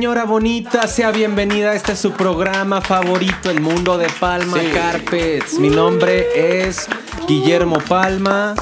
[0.00, 1.74] Señora bonita, sea bienvenida.
[1.74, 5.58] Este es su programa favorito, El Mundo de Palma Carpets.
[5.58, 6.26] Mi nombre
[6.64, 6.88] es
[7.28, 8.54] Guillermo Palma.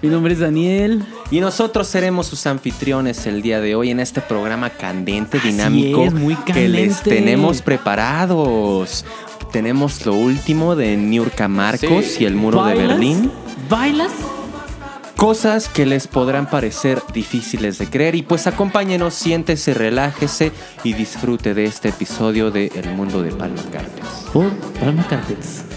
[0.00, 1.04] Mi nombre es Daniel.
[1.32, 6.12] Y nosotros seremos sus anfitriones el día de hoy en este programa candente, dinámico, es,
[6.12, 7.10] muy que les candente.
[7.10, 9.04] tenemos preparados.
[9.50, 12.22] Tenemos lo último de Niurka Marcos Sí.
[12.22, 12.74] y el muro de.
[12.76, 13.32] Berlín.
[13.68, 14.12] ¿Bailas?
[15.20, 20.50] Cosas que les podrán parecer difíciles de creer y pues acompáñenos, siéntese, relájese
[20.82, 24.30] y disfrute de este episodio de El Mundo de Palma Carpets.
[24.32, 24.48] Por
[24.80, 25.69] Palma Carpets.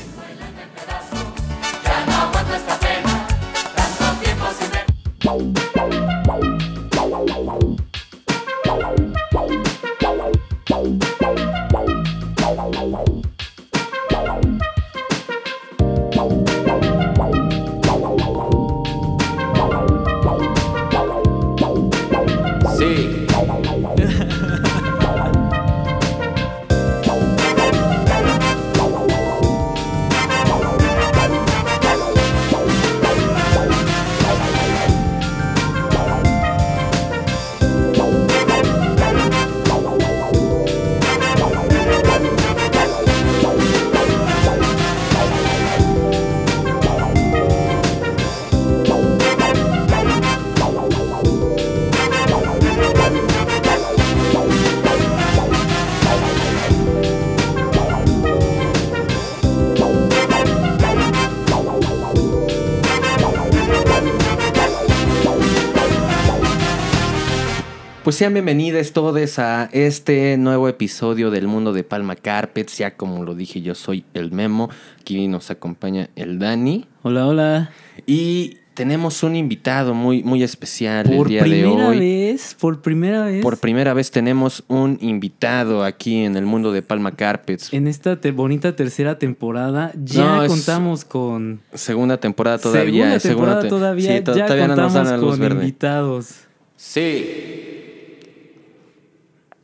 [68.13, 72.77] Pues sean bienvenidos todos a este nuevo episodio del Mundo de Palma Carpets.
[72.77, 74.69] Ya como lo dije, yo soy el Memo.
[75.01, 76.85] Aquí nos acompaña el Dani.
[77.01, 77.71] Hola, hola.
[78.05, 81.97] Y tenemos un invitado muy, muy especial Por el día de primera hoy.
[81.97, 83.41] vez, por primera vez.
[83.41, 87.73] Por primera vez tenemos un invitado aquí en el mundo de Palma Carpets.
[87.73, 93.19] en esta te- bonita tercera temporada ya No, contamos con Segunda temporada todavía.
[93.19, 95.39] segunda segunda temporada te- todavía sí, ya todavía no nos contamos dan la luz con
[95.39, 95.61] verde.
[95.61, 96.35] invitados.
[96.75, 97.72] Sí.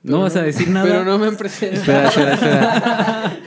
[0.03, 0.85] ¿No vas a decir nada?
[0.87, 2.07] Pero no me han presentado.
[2.07, 3.37] Espera, espera, espera.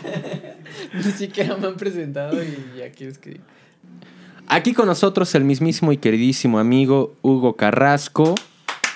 [0.95, 3.41] Ni siquiera me han presentado y ya quieres que.
[4.49, 8.35] Aquí con nosotros el mismísimo y queridísimo amigo Hugo Carrasco.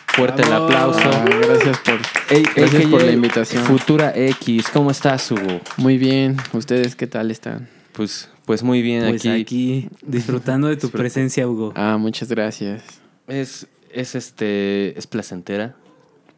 [0.09, 1.01] Fuerte el aplauso.
[1.05, 2.01] Ah, Gracias por,
[2.37, 3.65] Ey, gracias por la invitación.
[3.65, 5.61] Futura X, ¿cómo estás, Hugo?
[5.77, 6.37] Muy bien.
[6.53, 7.69] ¿Ustedes qué tal están?
[7.93, 9.29] Pues, pues muy bien Pues aquí.
[9.43, 9.89] aquí.
[10.03, 10.99] disfrutando de tu Disfruta.
[11.03, 11.73] presencia, Hugo.
[11.77, 12.83] Ah, muchas gracias.
[13.29, 15.75] Es, es este, es placentera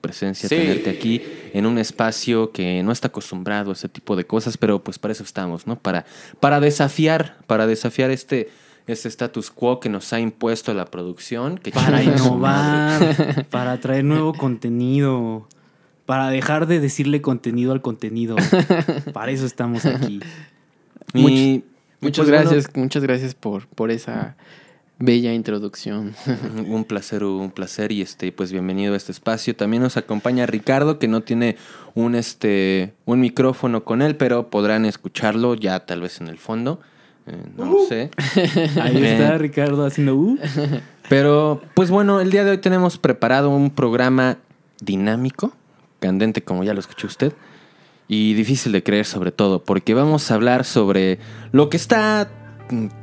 [0.00, 0.56] presencia Sí.
[0.56, 1.22] tenerte aquí
[1.52, 5.12] en un espacio que no está acostumbrado a ese tipo de cosas, pero pues para
[5.12, 5.78] eso estamos, ¿no?
[5.78, 6.04] Para,
[6.40, 8.48] para desafiar, para desafiar este,
[8.86, 11.58] este status quo que nos ha impuesto la producción.
[11.58, 15.48] Que Para innovar, para traer nuevo contenido,
[16.06, 18.36] para dejar de decirle contenido al contenido.
[19.12, 20.20] Para eso estamos aquí.
[21.14, 21.64] Y-
[22.00, 24.36] Muchas pues, bueno, gracias, muchas gracias por, por esa
[24.98, 26.14] bella introducción.
[26.66, 29.54] Un placer, un placer y este, pues bienvenido a este espacio.
[29.54, 31.56] También nos acompaña Ricardo, que no tiene
[31.94, 36.80] un este un micrófono con él, pero podrán escucharlo ya tal vez en el fondo.
[37.26, 38.10] Eh, no lo sé.
[38.80, 40.38] Ahí Eh, está Ricardo haciendo uh.
[41.08, 44.38] Pero, pues bueno, el día de hoy tenemos preparado un programa
[44.80, 45.52] dinámico,
[46.00, 47.32] candente, como ya lo escuchó usted,
[48.08, 51.18] y difícil de creer sobre todo, porque vamos a hablar sobre
[51.52, 52.30] lo que está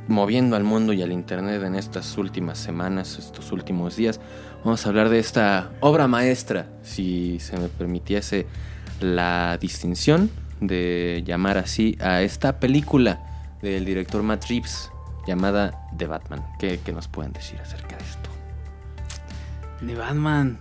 [0.08, 4.20] moviendo al mundo y al Internet en estas últimas semanas, estos últimos días.
[4.64, 8.46] Vamos a hablar de esta obra maestra, si se me permitiese
[9.00, 13.20] la distinción de llamar así a esta película
[13.62, 14.90] del director Matt Reeves
[15.26, 16.44] llamada The Batman.
[16.58, 18.30] ¿Qué, qué nos pueden decir acerca de esto?
[19.80, 20.58] De Batman.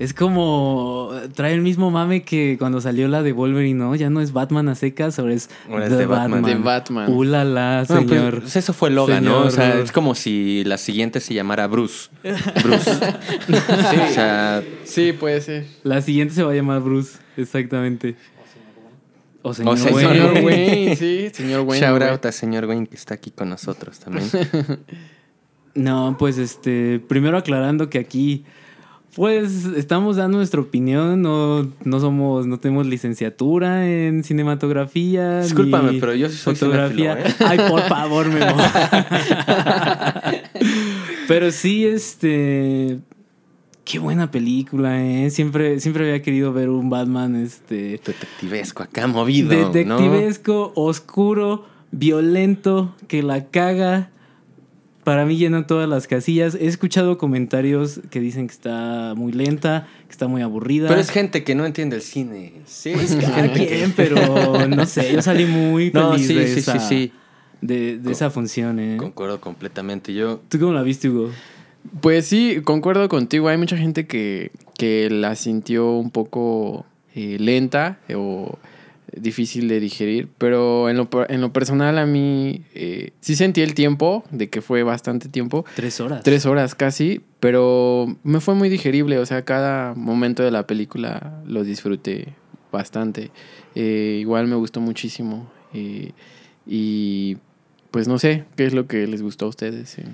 [0.00, 3.94] Es como trae el mismo mame que cuando salió la de Wolverine, ¿no?
[3.94, 6.42] Ya no es Batman a secas, ahora es, Ahora es The The Batman.
[6.42, 7.12] De Batman.
[7.12, 8.40] Uh, la, la, Bueno, pues, señor.
[8.40, 9.40] pues eso fue Logan, ¿no?
[9.40, 12.08] O sea, es como si la siguiente se llamara Bruce.
[12.64, 12.90] Bruce.
[12.90, 15.66] sí, o sea, Sí, puede ser.
[15.82, 18.16] La siguiente se va a llamar Bruce, exactamente.
[19.42, 20.14] O señor, O señor Wayne.
[20.16, 21.86] Señor Wayne, sí, señor Wayne.
[21.86, 24.28] shout out a señor Wayne que está aquí con nosotros también.
[25.74, 28.44] No, pues este, primero aclarando que aquí,
[29.14, 35.40] pues estamos dando nuestra opinión, no, no somos, no tenemos licenciatura en cinematografía.
[35.40, 37.18] Discúlpame, ni pero yo soy fotografía.
[37.18, 37.34] ¿eh?
[37.40, 38.56] Ay, por favor, Memo.
[41.28, 43.00] pero sí, este,
[43.84, 45.30] qué buena película, eh.
[45.30, 49.52] Siempre, siempre había querido ver un Batman, este, Detectivesco, acá movido.
[49.52, 49.70] ¿no?
[49.70, 54.10] detectivesco, oscuro, violento, que la caga.
[55.04, 56.54] Para mí llenan todas las casillas.
[56.54, 60.88] He escuchado comentarios que dicen que está muy lenta, que está muy aburrida.
[60.88, 62.52] Pero es gente que no entiende el cine.
[62.66, 66.58] Sí, Pues cada quien, pero no sé, yo salí muy feliz No, sí, de, sí,
[66.60, 67.12] esa, sí, sí.
[67.60, 68.78] de, de esa función.
[68.78, 68.96] ¿eh?
[68.96, 70.12] Concuerdo completamente.
[70.12, 71.30] Yo, ¿Tú cómo la viste, Hugo?
[72.00, 73.48] Pues sí, concuerdo contigo.
[73.48, 78.58] Hay mucha gente que, que la sintió un poco eh, lenta o
[79.16, 83.74] difícil de digerir, pero en lo, en lo personal a mí eh, sí sentí el
[83.74, 86.22] tiempo, de que fue bastante tiempo, Tres horas.
[86.22, 91.42] tres horas casi, pero me fue muy digerible, o sea, cada momento de la película
[91.46, 92.34] lo disfruté
[92.72, 93.30] bastante.
[93.74, 96.12] Eh, igual me gustó muchísimo eh,
[96.66, 97.36] y
[97.90, 99.98] pues no sé, ¿qué es lo que les gustó a ustedes?
[99.98, 100.04] eh?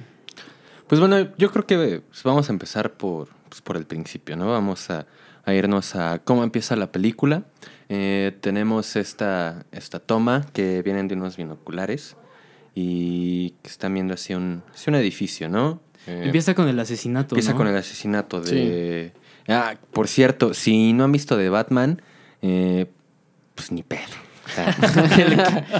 [0.86, 4.48] Pues bueno, yo creo que vamos a empezar por, pues, por el principio, ¿no?
[4.48, 5.06] Vamos a,
[5.46, 7.44] a irnos a cómo empieza la película.
[7.88, 12.16] Eh, tenemos esta, esta toma que vienen de unos binoculares
[12.74, 15.80] y que están viendo hacia un, hacia un edificio, ¿no?
[16.08, 17.34] Eh, Empieza con el asesinato.
[17.36, 17.58] empieza ¿no?
[17.58, 19.12] con el asesinato de...
[19.48, 22.02] Ah, por cierto, si no han visto de Batman,
[22.42, 22.86] eh,
[23.54, 24.02] pues ni pedo.
[24.44, 24.76] O sea,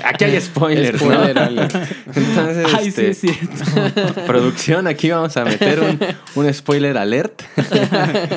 [0.05, 1.13] aquí hay spoilers, ¿no?
[1.13, 1.75] Spoiler alert.
[2.15, 4.15] Entonces, Ay, sí, este, es cierto.
[4.27, 5.99] Producción, aquí vamos a meter un,
[6.37, 7.43] un spoiler alert.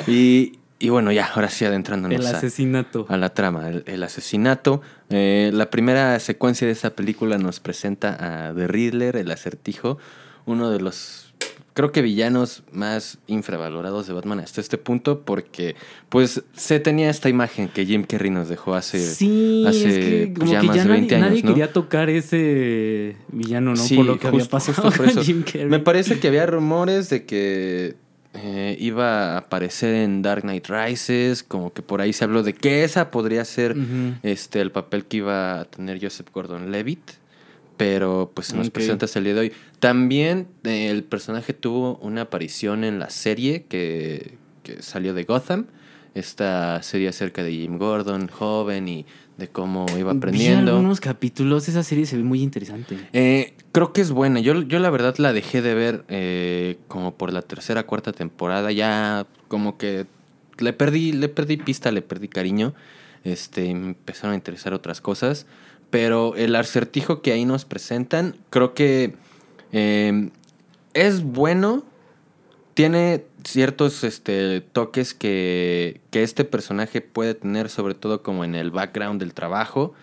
[0.08, 3.06] y, y bueno, ya, ahora sí adentrándonos el asesinato.
[3.10, 3.68] a la trama.
[3.68, 4.82] El, el asesinato.
[5.10, 9.98] Eh, la primera secuencia de esta película nos presenta a The Riddler, el acertijo,
[10.46, 11.34] uno de los,
[11.74, 15.76] creo que villanos más infravalorados de Batman hasta este punto, porque
[16.08, 19.00] pues se tenía esta imagen que Jim Carrey nos dejó hace...
[19.00, 21.44] Sí, hace, es que pues, como ya que más ya de nadie, 20 años, nadie
[21.44, 21.50] ¿no?
[21.50, 23.76] quería tocar ese villano, ¿no?
[23.76, 25.10] Sí, por lo que había pasado con.
[25.24, 25.66] Jim Carrey.
[25.66, 27.98] Me parece que había rumores de que
[28.34, 32.54] eh, iba a aparecer en Dark Knight Rises, como que por ahí se habló de
[32.54, 33.76] que esa podría ser
[34.22, 37.14] este el papel que iba a tener Joseph Gordon-Levitt,
[37.76, 39.54] pero pues se nos presenta hasta el día de hoy.
[39.80, 45.66] También eh, el personaje tuvo una aparición en la serie que, que salió de Gotham,
[46.14, 49.06] esta serie acerca de Jim Gordon, joven y
[49.40, 50.72] de cómo iba Vi aprendiendo.
[50.72, 52.98] algunos capítulos, esa serie se ve muy interesante.
[53.14, 54.40] Eh, creo que es buena.
[54.40, 58.72] Yo, yo la verdad la dejé de ver eh, como por la tercera, cuarta temporada.
[58.72, 60.06] Ya como que
[60.60, 62.74] le perdí, le perdí pista, le perdí cariño.
[63.24, 65.48] Este, y me empezaron a interesar otras cosas.
[65.90, 69.16] Pero el acertijo que ahí nos presentan, creo que
[69.72, 70.30] eh,
[70.94, 71.84] es bueno.
[72.76, 78.72] Tiene ciertos este, toques que, que este personaje puede tener, sobre todo como en el
[78.72, 79.94] background del trabajo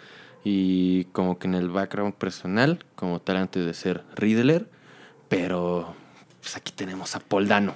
[0.45, 4.69] y como que en el background personal, como tal antes de ser Riddler.
[5.29, 5.95] Pero
[6.41, 7.75] pues aquí tenemos a Paul Dano.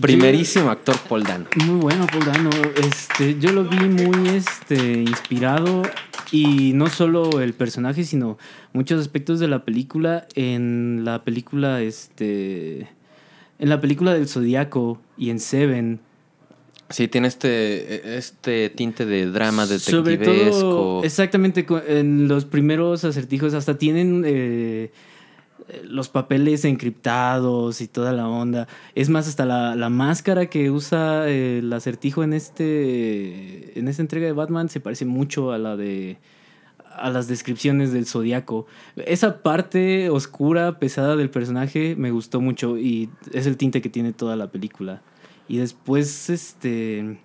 [0.00, 1.46] Primerísimo actor Paul Dano.
[1.64, 2.50] Muy bueno, Paul Dano.
[2.76, 5.82] Este, yo lo vi muy este, inspirado
[6.32, 8.38] y no solo el personaje, sino
[8.72, 10.26] muchos aspectos de la película.
[10.34, 12.88] En la película, este,
[13.58, 16.00] en la película del Zodíaco y en Seven.
[16.88, 20.60] Sí, tiene este, este tinte de drama Sobre detectivesco.
[20.60, 24.92] todo, exactamente, en los primeros acertijos hasta tienen eh,
[25.84, 28.68] los papeles encriptados y toda la onda.
[28.94, 34.02] Es más, hasta la, la máscara que usa eh, el acertijo en este en esta
[34.02, 36.18] entrega de Batman se parece mucho a la de
[36.98, 38.66] a las descripciones del zodiaco.
[38.96, 44.12] Esa parte oscura, pesada del personaje me gustó mucho y es el tinte que tiene
[44.12, 45.02] toda la película.
[45.48, 47.18] Y después, este.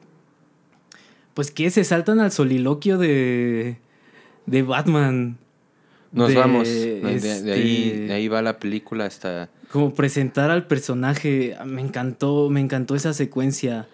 [1.33, 3.77] Pues que se saltan al soliloquio de.
[4.45, 5.37] de Batman.
[6.11, 6.67] Nos de, vamos.
[6.67, 9.49] De, de ahí, este, de ahí va la película hasta...
[9.71, 11.55] Como presentar al personaje.
[11.65, 13.87] Me encantó, me encantó esa secuencia.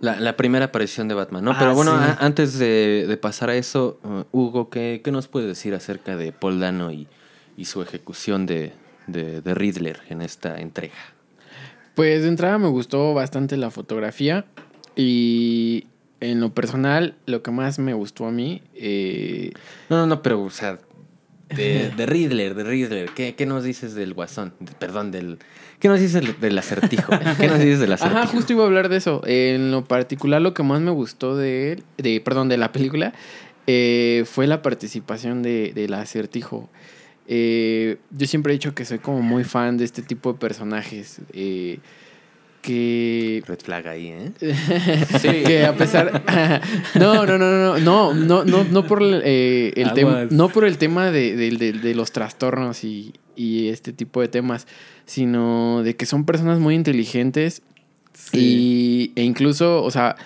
[0.00, 1.50] La, la primera aparición de Batman, ¿no?
[1.52, 1.98] Ah, Pero bueno, sí.
[2.02, 6.16] a- antes de, de pasar a eso, uh, Hugo, ¿qué, qué nos puedes decir acerca
[6.16, 7.06] de Paul Dano y,
[7.56, 8.72] y su ejecución de,
[9.06, 10.94] de, de Riddler en esta entrega?
[11.94, 14.46] Pues de entrada me gustó bastante la fotografía
[14.96, 15.86] y
[16.20, 19.52] en lo personal lo que más me gustó a mí eh,
[19.90, 20.78] No, no, no, pero, o sea,
[21.56, 24.52] de, de Riddler, de Riddler, ¿qué, qué nos dices del guasón?
[24.78, 25.38] Perdón, del...
[25.78, 27.12] ¿Qué nos dices del, del acertijo?
[27.40, 28.18] ¿Qué nos dices del acertijo?
[28.18, 29.22] Ajá, justo iba a hablar de eso.
[29.26, 33.12] En lo particular, lo que más me gustó de él, de, perdón, de la película,
[33.66, 36.68] eh, fue la participación de, del acertijo.
[37.28, 41.20] Eh, yo siempre he dicho que soy como muy fan de este tipo de personajes.
[41.32, 41.78] eh,
[42.60, 43.42] que...
[43.46, 44.32] Red flag ahí, ¿eh?
[45.20, 45.42] sí.
[45.44, 46.22] Que a pesar...
[46.94, 50.26] no, no, no, no, no, no, no, no por eh, el tema...
[50.30, 54.66] No por el tema de, los trastornos y, este tipo de temas,
[55.06, 57.62] sino de que son personas muy inteligentes
[58.12, 59.12] sí.
[59.16, 60.16] y, e incluso, o sea,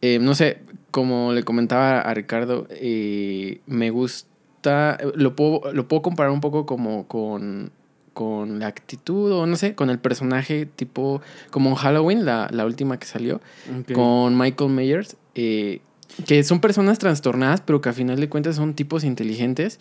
[0.00, 4.98] eh, no sé, como le comentaba a Ricardo, eh, me gusta...
[5.14, 7.70] Lo puedo, lo puedo comparar un poco como con
[8.16, 11.20] con la actitud o no sé, con el personaje tipo
[11.50, 13.42] como en Halloween, la, la última que salió,
[13.94, 15.80] con Michael Myers, eh,
[16.26, 19.78] que son personas trastornadas, pero que a final de cuentas son tipos inteligentes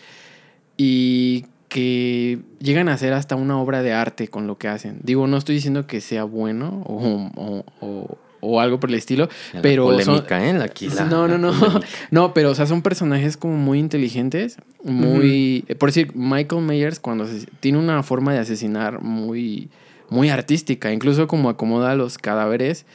[0.75, 4.99] y que llegan a ser hasta una obra de arte con lo que hacen.
[5.01, 9.27] Digo, no estoy diciendo que sea bueno o, o- o- o algo por el estilo,
[9.53, 10.53] La pero son- polémica, ¿eh?
[10.53, 11.51] La, aquí, la- no, no, no.
[11.59, 11.87] polémica.
[12.11, 15.65] No, pero o sea, son personajes como muy inteligentes, muy...
[15.67, 19.69] eh, Por decir, Michael Myers cuando se- tiene una forma de asesinar muy,
[20.09, 22.85] muy artística, incluso como acomoda los cadáveres,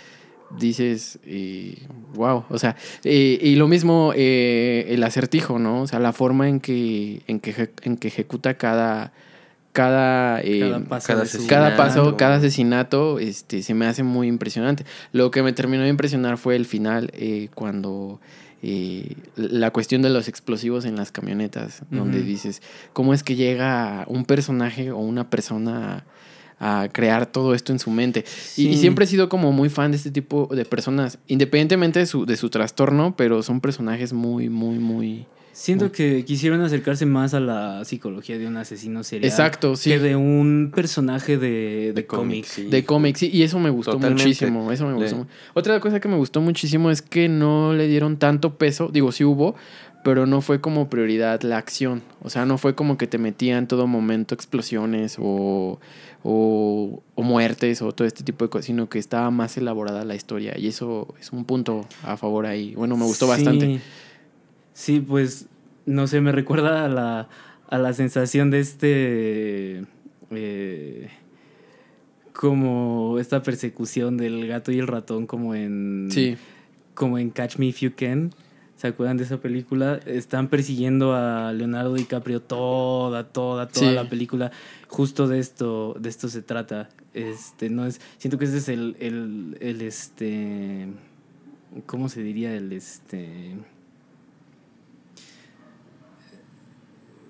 [0.59, 1.18] dices,
[2.14, 5.82] wow, o sea, eh, y lo mismo eh, el acertijo, ¿no?
[5.82, 9.12] O sea, la forma en que, en que, en que ejecuta cada...
[9.72, 11.48] Cada, eh, Cada paso cada asesinato.
[11.48, 12.16] cada paso, Asesinato.
[12.16, 14.84] cada asesinato, este, se me hace muy impresionante.
[15.12, 18.20] Lo que me terminó de impresionar fue el final, eh, cuando
[18.62, 22.62] eh, la cuestión de los explosivos en las camionetas, donde dices,
[22.92, 26.04] ¿cómo es que llega un personaje o una persona a,
[26.60, 28.24] a crear todo esto en su mente?
[28.56, 32.26] Y- siempre he sido como muy fan de este tipo de personas, independientemente de su,
[32.26, 35.26] de su trastorno, pero son personajes muy, muy, muy...
[35.52, 39.28] Siento que quisieron acercarse más a la psicología de un asesino serial.
[39.30, 39.90] Exacto, sí.
[39.90, 42.62] Que de un personaje de, de, De cómics, sí.
[42.68, 44.22] De cómics, sí, y eso me gustó Totalmente.
[44.22, 44.70] muchísimo.
[44.72, 45.26] Eso me gustó.
[45.52, 49.24] Otra cosa que me gustó muchísimo es que no le dieron tanto peso, digo, sí
[49.24, 49.54] hubo,
[50.04, 52.02] pero no fue como prioridad la acción.
[52.23, 55.78] O sea, no fue como que te metía en todo momento explosiones o,
[56.23, 60.14] o, o muertes o todo este tipo de cosas, sino que estaba más elaborada la
[60.14, 60.57] historia.
[60.59, 62.75] Y eso es un punto a favor ahí.
[62.75, 63.30] Bueno, me gustó Sí.
[63.30, 63.80] bastante.
[64.73, 65.47] Sí, pues,
[65.87, 67.28] no sé, me recuerda a la,
[67.69, 69.85] a la sensación de este...
[70.30, 71.09] eh,
[72.33, 76.09] como esta persecución del gato y el ratón como en...
[76.11, 76.37] Sí,
[76.95, 78.33] como en Catch Me If You Can.
[78.80, 80.00] ¿Se acuerdan de esa película?
[80.06, 83.94] Están persiguiendo a Leonardo DiCaprio toda, toda, toda Sí.
[83.94, 84.52] la película.
[84.88, 86.88] Justo de esto, de esto se trata.
[87.12, 88.00] Este, no es.
[88.16, 90.87] Siento que ese es el, el, el este.
[91.84, 92.54] ¿Cómo se diría?
[92.54, 93.54] El este.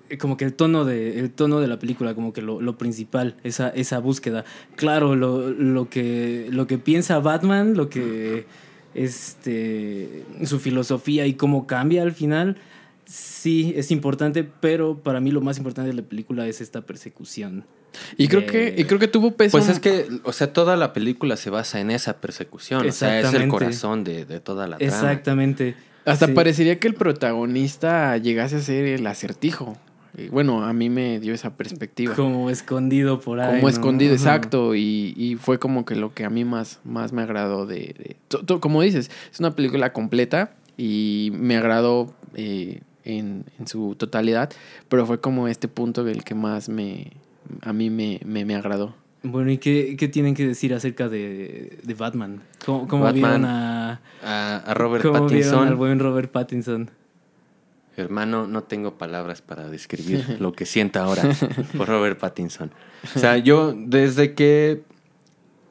[0.09, 2.77] eh, Como que el tono de, el tono de la película, como que lo, lo
[2.77, 4.45] principal, esa, esa búsqueda.
[4.77, 8.45] Claro, lo, lo que, lo que piensa Batman, lo que
[8.93, 12.57] este, su filosofía y cómo cambia al final,
[13.05, 17.65] sí es importante, pero para mí lo más importante de la película es esta persecución.
[18.17, 19.57] y creo, Eh, que, y creo que tuvo peso.
[19.57, 22.87] Pues es que, o sea, toda la película se basa en esa persecución.
[22.87, 23.49] O sea, es el Exactamente.
[23.51, 24.93] corazón de, de toda la trama.
[24.93, 25.75] Exactamente.
[26.05, 26.33] Hasta Sí.
[26.33, 29.77] parecería que el protagonista llegase a ser el acertijo.
[30.31, 32.13] Bueno, a mí me dio esa perspectiva.
[32.15, 33.49] Como escondido por ahí.
[33.51, 33.67] como ¿no?
[33.69, 34.21] escondido, Ajá.
[34.23, 34.75] exacto.
[34.75, 37.95] Y, y fue como que lo que a mí más, más me agradó de...
[37.97, 43.67] de- to- to- como dices, es una película completa y me agradó eh, en, en
[43.67, 44.49] su totalidad,
[44.89, 47.13] pero fue como este punto el que más me...
[47.61, 48.95] A mí me, me, me agradó.
[49.23, 52.41] Bueno, ¿y qué, qué tienen que decir acerca de, de Batman?
[52.65, 55.77] ¿Cómo, cómo Batman, vieron a, A, a Robert cómo vieron al Pattinson.
[55.77, 56.89] buen Robert Pattinson?
[57.97, 61.23] Hermano, no tengo palabras para describir lo que siento ahora
[61.77, 62.71] por Robert Pattinson.
[63.15, 64.83] O sea, yo desde que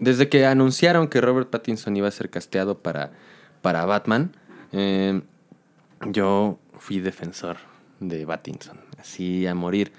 [0.01, 3.13] desde que anunciaron que Robert Pattinson iba a ser casteado para,
[3.61, 4.35] para Batman,
[4.73, 5.21] eh,
[6.07, 7.59] yo fui defensor
[8.01, 9.93] de Pattinson, así a morir.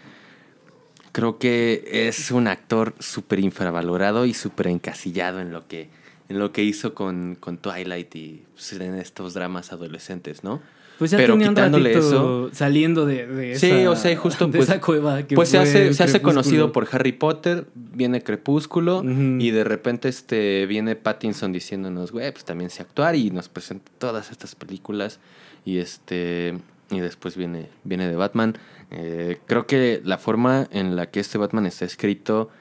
[1.12, 5.90] Creo que es un actor súper infravalorado y súper encasillado en lo que,
[6.30, 10.62] en lo que hizo con, con Twilight y pues, en estos dramas adolescentes, ¿no?
[11.02, 14.46] Pues ya Pero tenía un quitándole ratito saliendo de, de Sí, esa, o sea, justo,
[14.46, 19.04] de pues- esa cueva que Pues se hace, se conocido por Harry Potter, viene Crepúsculo
[19.04, 23.92] y de repente este viene Pattinson diciéndonos, güey, pues también sé actuar y nos presenta
[23.98, 25.20] todas estas películas
[25.66, 26.60] y este
[26.92, 28.60] y después viene viene de Batman.
[28.92, 32.52] Eh, creo que la forma en la que este Batman está escrito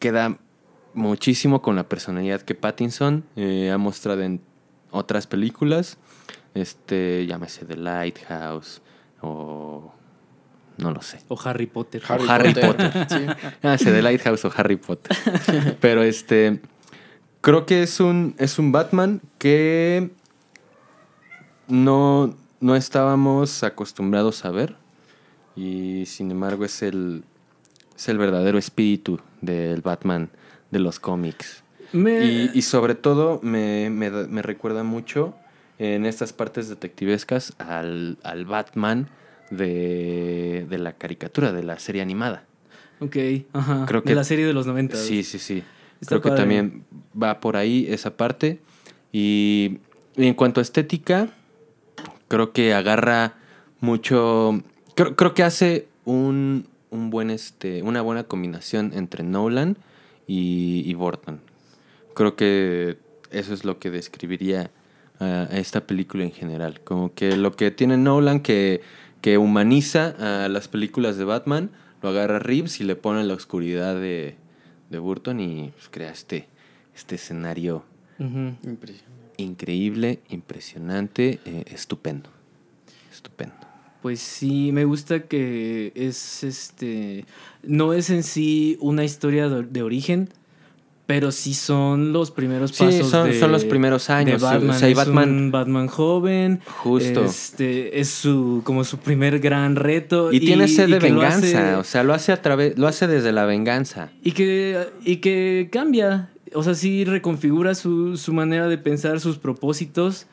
[0.00, 0.36] queda
[0.92, 4.42] muchísimo con la personalidad que Pattinson eh, ha mostrado en
[4.90, 5.98] otras películas.
[6.54, 8.80] Este, llámese The Lighthouse
[9.20, 9.92] o
[10.78, 11.18] no lo sé.
[11.28, 12.02] O Harry Potter.
[12.08, 13.06] O Harry Potter.
[13.08, 13.26] Sí.
[13.62, 15.16] Ah, The Lighthouse o Harry Potter.
[15.80, 16.60] Pero este.
[17.40, 20.10] Creo que es un, es un Batman que
[21.68, 24.76] no, no estábamos acostumbrados a ver.
[25.54, 27.24] Y sin embargo es el,
[27.96, 30.30] es el verdadero espíritu del Batman
[30.70, 31.62] de los cómics.
[31.96, 35.34] Me- Y, y sobre todo me, me me recuerda mucho
[35.78, 39.08] en estas partes detectivescas al, al Batman
[39.50, 42.44] de, de la caricatura, de la serie animada.
[43.00, 43.16] Ok,
[43.52, 43.84] ajá.
[43.86, 44.96] Creo de que- la serie de los 90.
[44.96, 45.62] Sí, sí, sí.
[46.00, 46.84] Está Creo que también
[47.20, 48.60] va por ahí esa parte.
[49.12, 49.78] Y,
[50.16, 51.28] y en cuanto a estética,
[52.28, 53.34] creo que agarra
[53.80, 54.62] mucho.
[54.94, 59.76] Creo, creo que hace un, un buen este, una buena combinación entre Nolan
[60.26, 61.40] y, y Burton.
[62.16, 62.96] Creo que
[63.30, 64.70] eso es lo que describiría
[65.20, 66.80] a, a esta película en general.
[66.82, 68.80] Como que lo que tiene Nolan que,
[69.20, 71.70] que humaniza a las películas de Batman,
[72.02, 74.36] lo agarra Reeves y le pone la oscuridad de,
[74.88, 76.48] de Burton y pues, crea este,
[76.94, 77.84] este escenario.
[78.18, 79.34] Impresionante.
[79.36, 82.30] increíble, impresionante, eh, estupendo.
[83.12, 83.54] Estupendo.
[84.00, 87.26] Pues sí, me gusta que es este.
[87.62, 90.30] No es en sí una historia de, de origen,
[91.06, 93.08] pero sí son los primeros Sí, pasos.
[93.10, 94.70] son- de- son los primeros años, De Batman.
[94.70, 96.60] o sea, y es Batman- un Batman joven.
[96.66, 97.24] Justo.
[97.24, 100.32] Este, es su, como su primer gran reto.
[100.32, 101.36] Y, tiene sed de venganza,
[101.70, 104.10] hace- o sea, lo hace a través, lo hace desde la venganza.
[104.24, 106.30] Y que, y que cambia.
[106.54, 110.26] O sea, sí reconfigura su, su manera de pensar, sus propósitos.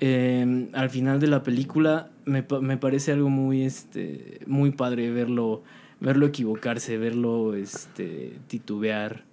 [0.00, 5.62] Eh, al final de la película me, me parece algo muy, este, muy padre verlo,
[6.00, 9.24] verlo equivocarse, verlo este, titubear,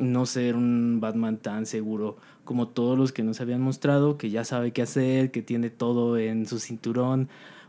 [0.00, 4.44] no ser un Batman tan seguro como todos los que nos habían mostrado, que ya
[4.44, 7.28] sabe qué hacer, que tiene todo en su cinturón.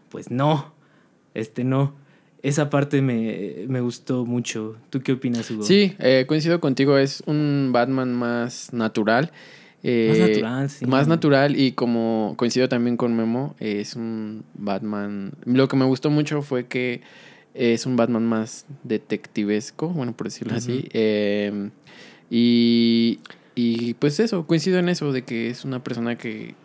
[0.09, 0.73] Pues no,
[1.33, 1.93] este no.
[2.41, 4.75] Esa parte me, me gustó mucho.
[4.89, 5.61] ¿Tú qué opinas, Hugo?
[5.63, 9.31] Sí, eh, coincido contigo, es un Batman más natural.
[9.83, 10.85] eh, Más natural, sí.
[10.87, 15.33] Más natural y como coincido también con Memo, es un Batman...
[15.45, 17.01] Lo que me gustó mucho fue que
[17.53, 20.87] es un Batman más detectivesco, bueno, por decirlo así.
[20.93, 21.69] Eh,
[22.31, 23.19] y,
[23.55, 26.55] y pues eso, coincido en eso, de que es una persona que...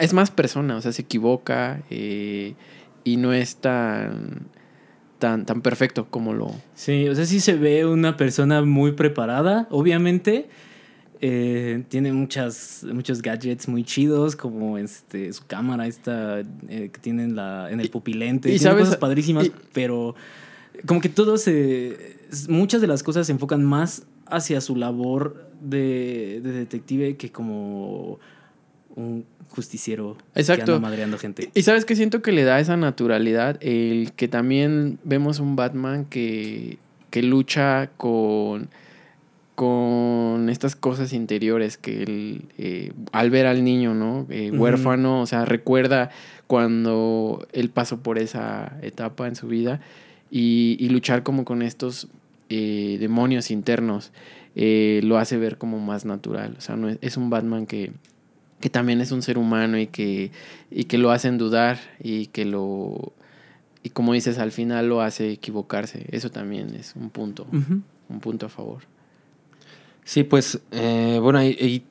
[0.00, 2.54] Es más persona, o sea, se equivoca eh,
[3.04, 4.46] y no es tan,
[5.18, 6.50] tan, tan perfecto como lo...
[6.74, 10.48] Sí, o sea, sí se ve una persona muy preparada, obviamente.
[11.20, 17.24] Eh, tiene muchas, muchos gadgets muy chidos, como este, su cámara esta eh, que tiene
[17.24, 18.48] en, la, en el pupilente.
[18.48, 20.14] y Tiene sabes- cosas padrísimas, y- pero
[20.86, 22.16] como que todo se...
[22.48, 28.18] Muchas de las cosas se enfocan más hacia su labor de, de detective que como
[28.94, 30.74] un justiciero que Exacto.
[30.74, 31.50] anda madreando gente.
[31.54, 36.06] Y sabes que siento que le da esa naturalidad, el que también vemos un Batman
[36.06, 36.78] que,
[37.10, 38.68] que lucha con,
[39.54, 44.26] con estas cosas interiores que él, eh, al ver al niño, ¿no?
[44.30, 44.50] Eh.
[44.50, 46.10] Huérfano, o sea, recuerda
[46.46, 49.80] cuando él pasó por esa etapa en su vida
[50.30, 52.08] y, y luchar como con estos
[52.48, 54.12] eh, demonios internos
[54.54, 56.54] eh, lo hace ver como más natural.
[56.58, 57.92] O sea, no es, es un Batman que,
[58.60, 60.30] que también es un ser humano y que,
[60.70, 63.12] y que lo hacen dudar y que lo...
[63.82, 66.06] Y como dices, al final lo hace equivocarse.
[66.10, 68.82] Eso también es un punto, un punto a favor.
[70.02, 71.84] Sí, pues, eh, bueno, ahí, ahí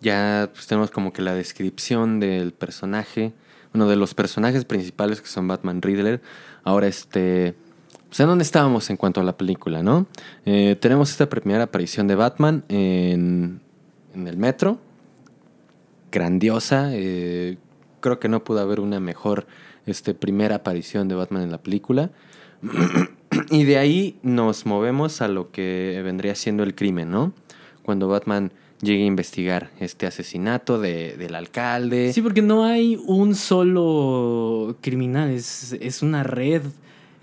[0.00, 3.32] ya pues, tenemos como que la descripción del personaje,
[3.72, 6.20] uno de los personajes principales que son Batman Riddler.
[6.62, 7.54] Ahora, este,
[8.14, 10.06] pues, ¿en dónde estábamos en cuanto a la película, no?
[10.46, 13.60] Eh, tenemos esta primera aparición de Batman en,
[14.14, 14.78] en el metro,
[16.12, 16.90] grandiosa.
[16.92, 17.58] eh,
[18.00, 19.46] creo que no pudo haber una mejor
[19.86, 22.10] este, primera aparición de Batman en la película.
[23.50, 27.32] y de ahí nos movemos a lo que vendría siendo el crimen, ¿no?
[27.82, 32.12] Cuando Batman llega a investigar este asesinato de- del alcalde.
[32.12, 36.62] Sí, porque no hay un solo criminal, es, es una red.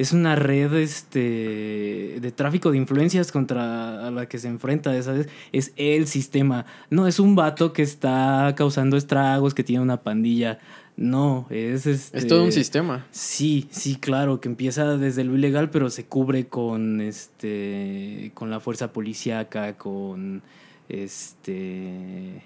[0.01, 5.29] Es una red este, de tráfico de influencias contra la que se enfrenta, ¿sabes?
[5.51, 6.65] Es el sistema.
[6.89, 10.57] No es un vato que está causando estragos, que tiene una pandilla.
[10.97, 12.17] No, es este.
[12.17, 13.05] Es todo un sistema.
[13.11, 18.31] Sí, sí, claro, que empieza desde lo ilegal, pero se cubre con este.
[18.33, 20.41] con la fuerza policíaca, con
[20.89, 22.41] este.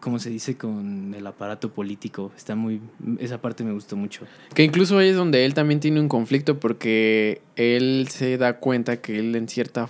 [0.00, 0.56] ¿Cómo se dice?
[0.56, 2.30] Con el aparato político.
[2.36, 2.80] Está muy.
[3.18, 4.26] Esa parte me gustó mucho.
[4.54, 9.00] Que incluso ahí es donde él también tiene un conflicto porque él se da cuenta
[9.00, 9.88] que él en cierta,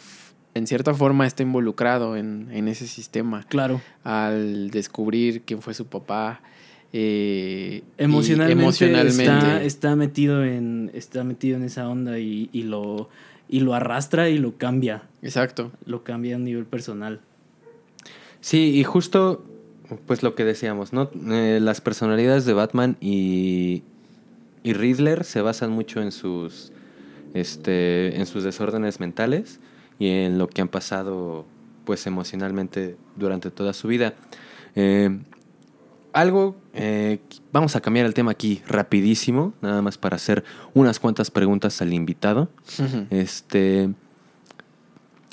[0.55, 3.83] en cierta forma está involucrado en, en ese sistema Claro.
[4.03, 6.40] al descubrir quién fue su papá.
[6.94, 9.23] eh, Emocionalmente, emocionalmente.
[9.25, 10.90] Está, está metido en.
[10.94, 13.11] Está metido en esa onda y, y lo.
[13.47, 15.03] y lo arrastra y lo cambia.
[15.21, 15.71] Exacto.
[15.85, 17.21] Lo cambia a un nivel personal.
[18.40, 19.44] Sí, y justo,
[20.07, 21.11] pues lo que decíamos, ¿no?
[21.31, 23.83] Eh, las personalidades de Batman y,
[24.62, 26.72] y Riddler se basan mucho en sus,
[27.35, 29.61] este, en sus desórdenes mentales
[29.98, 31.44] y en lo que han pasado,
[31.85, 34.14] pues emocionalmente durante toda su vida.
[34.74, 35.18] Eh,
[36.12, 37.20] algo, eh,
[37.53, 41.92] vamos a cambiar el tema aquí rapidísimo, nada más para hacer unas cuantas preguntas al
[41.92, 42.48] invitado.
[43.11, 43.90] Este.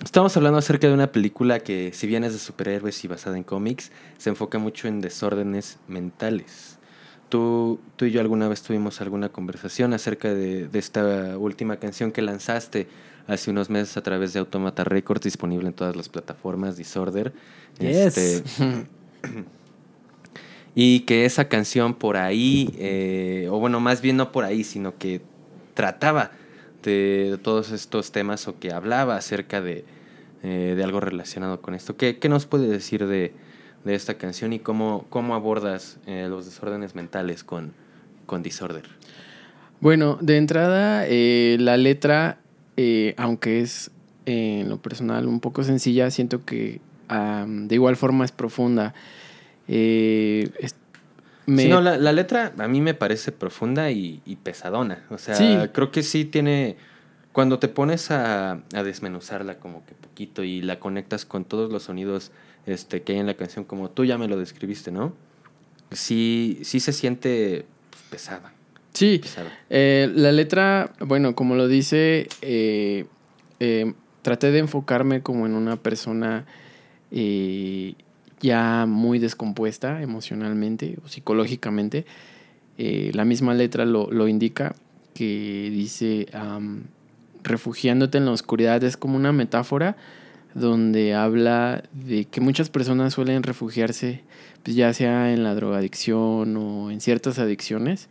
[0.04, 3.44] Estamos hablando acerca de una película que, si bien es de superhéroes y basada en
[3.44, 6.78] cómics, se enfoca mucho en desórdenes mentales.
[7.30, 12.12] tú, tú y yo alguna vez tuvimos alguna conversación acerca de, de esta última canción
[12.12, 12.88] que lanzaste
[13.28, 17.34] hace unos meses a través de Automata Records, disponible en todas las plataformas, Disorder.
[17.80, 18.18] Yes.
[18.18, 18.44] Este,
[20.76, 24.98] y que esa canción por ahí, eh, o bueno, más bien no por ahí, sino
[24.98, 25.22] que
[25.74, 26.32] trataba
[26.92, 29.86] de todos estos temas o que hablaba acerca de,
[30.44, 31.98] eh, de algo relacionado con esto.
[31.98, 33.34] ¿Qué, qué nos puede decir de,
[33.84, 37.74] de esta canción y cómo, cómo abordas eh, los desórdenes mentales con,
[38.26, 38.86] con Disorder?
[39.82, 42.40] Bueno, de entrada, eh, la letra,
[43.18, 43.92] aunque es
[44.26, 48.94] en lo personal un poco sencilla, siento que de igual forma es profunda.
[51.46, 55.04] Me- Sí, no, la, la letra a mí me parece profunda y, y pesadona.
[55.10, 55.58] O sea, Sí.
[55.74, 56.78] creo que sí tiene.
[57.32, 61.84] Cuando te pones a, a desmenuzarla como que poquito y la conectas con todos los
[61.84, 62.32] sonidos
[62.66, 65.14] este, que hay en la canción, como tú ya me lo describiste, ¿no?
[65.92, 68.54] Sí, sí se siente pues, pesada.
[68.94, 69.52] sí, pesada.
[69.70, 73.06] Eh, la letra, bueno, como lo dice, eh,
[73.60, 76.46] eh, traté de enfocarme como en una persona
[78.46, 82.06] ya muy descompuesta emocionalmente o psicológicamente.
[82.78, 84.76] Eh, la misma letra lo, lo indica,
[85.14, 86.28] que dice,
[87.44, 89.96] refugiándote en la oscuridad, es como una metáfora
[90.56, 94.24] donde habla de que muchas personas suelen refugiarse,
[94.64, 98.08] pues ya sea en la drogadicción o en ciertas adicciones.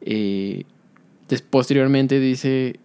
[0.00, 0.64] Eh,
[1.50, 2.80] posteriormente dice,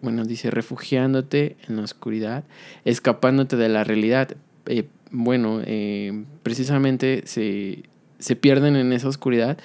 [0.00, 2.44] bueno, dice refugiándote en la oscuridad,
[2.84, 4.36] escapándote de la realidad.
[4.66, 7.84] Eh, bueno, eh, precisamente se,
[8.18, 9.56] se pierden en esa oscuridad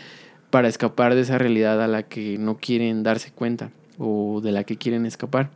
[0.50, 4.64] para escapar de esa realidad a la que no quieren darse cuenta o de la
[4.64, 5.50] que quieren escapar.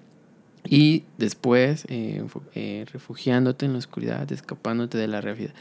[0.68, 5.54] Y después, eh, eh, refugiándote en la oscuridad, escapándote de la realidad.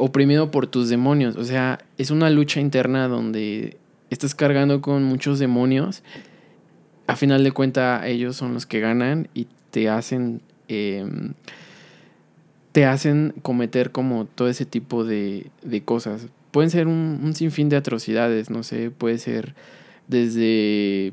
[0.00, 1.36] Oprimido por tus demonios.
[1.36, 3.76] O sea, es una lucha interna donde
[4.10, 6.02] estás cargando con muchos demonios.
[7.06, 10.40] A final de cuentas, ellos son los que ganan y te hacen.
[12.78, 16.28] Te hacen cometer como todo ese tipo de, de cosas.
[16.52, 19.56] Pueden ser un, un sinfín de atrocidades, no sé, puede ser
[20.06, 21.12] desde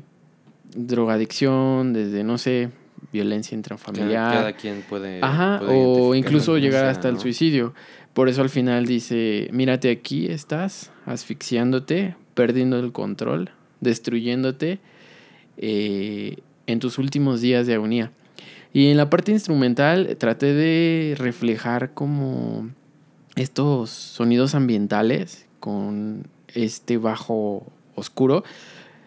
[0.76, 2.70] drogadicción, desde, no sé,
[3.12, 4.32] violencia intrafamiliar.
[4.32, 5.18] cada quien puede.
[5.20, 7.74] Ajá, puede o incluso llegar sea, hasta el suicidio.
[8.14, 13.50] Por eso al final dice, mírate aquí estás, asfixiándote, perdiendo el control,
[13.80, 14.78] destruyéndote
[15.56, 16.36] eh,
[16.68, 18.12] en tus últimos días de agonía.
[18.76, 22.68] Y en la parte instrumental traté de reflejar como
[23.34, 28.44] estos sonidos ambientales con este bajo oscuro.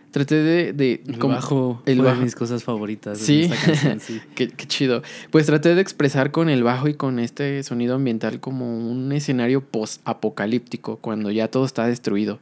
[0.10, 0.73] Traté de...
[0.73, 3.19] de El como- bajo el fue de mis cosas favoritas.
[3.19, 3.41] Sí.
[3.43, 4.19] esta canción, sí.
[4.36, 5.03] Qué, qué chido.
[5.29, 9.62] Pues traté de expresar con el bajo y con este sonido ambiental como un escenario
[9.63, 12.39] post-apocalíptico, cuando ya todo está destruido.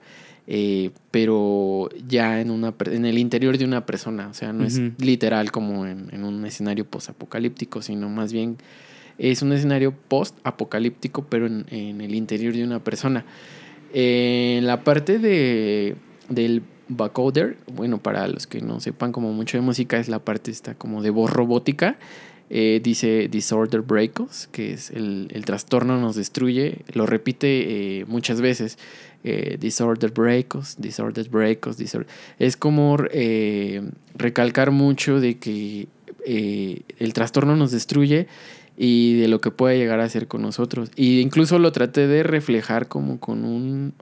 [0.49, 4.29] Eh, pero ya en, una, en el interior de una persona.
[4.29, 4.91] O sea, no es Ujú.
[4.99, 8.57] literal como en, en un escenario post-apocalíptico, sino más bien
[9.17, 13.25] es un escenario post-apocalíptico, pero en, en el interior de una persona.
[13.93, 15.95] En la parte de,
[16.29, 20.51] del vocoder, bueno, para los que no sepan como mucho de música, es la parte
[20.51, 21.97] esta como de voz robótica.
[22.49, 26.79] Eh, dice Disorder Breakers, que es el, el trastorno nos destruye.
[26.93, 28.77] Lo repite eh, muchas veces.
[29.29, 32.07] Eh, disorder Breakers, Disorder Breakers, Disorder.
[32.39, 33.81] Es como eh,
[34.15, 35.89] recalcar mucho de que
[36.25, 38.27] eh, el trastorno nos destruye
[38.77, 40.91] y de lo que puede llegar a ser con nosotros.
[40.95, 43.93] Y incluso lo traté de reflejar como con un,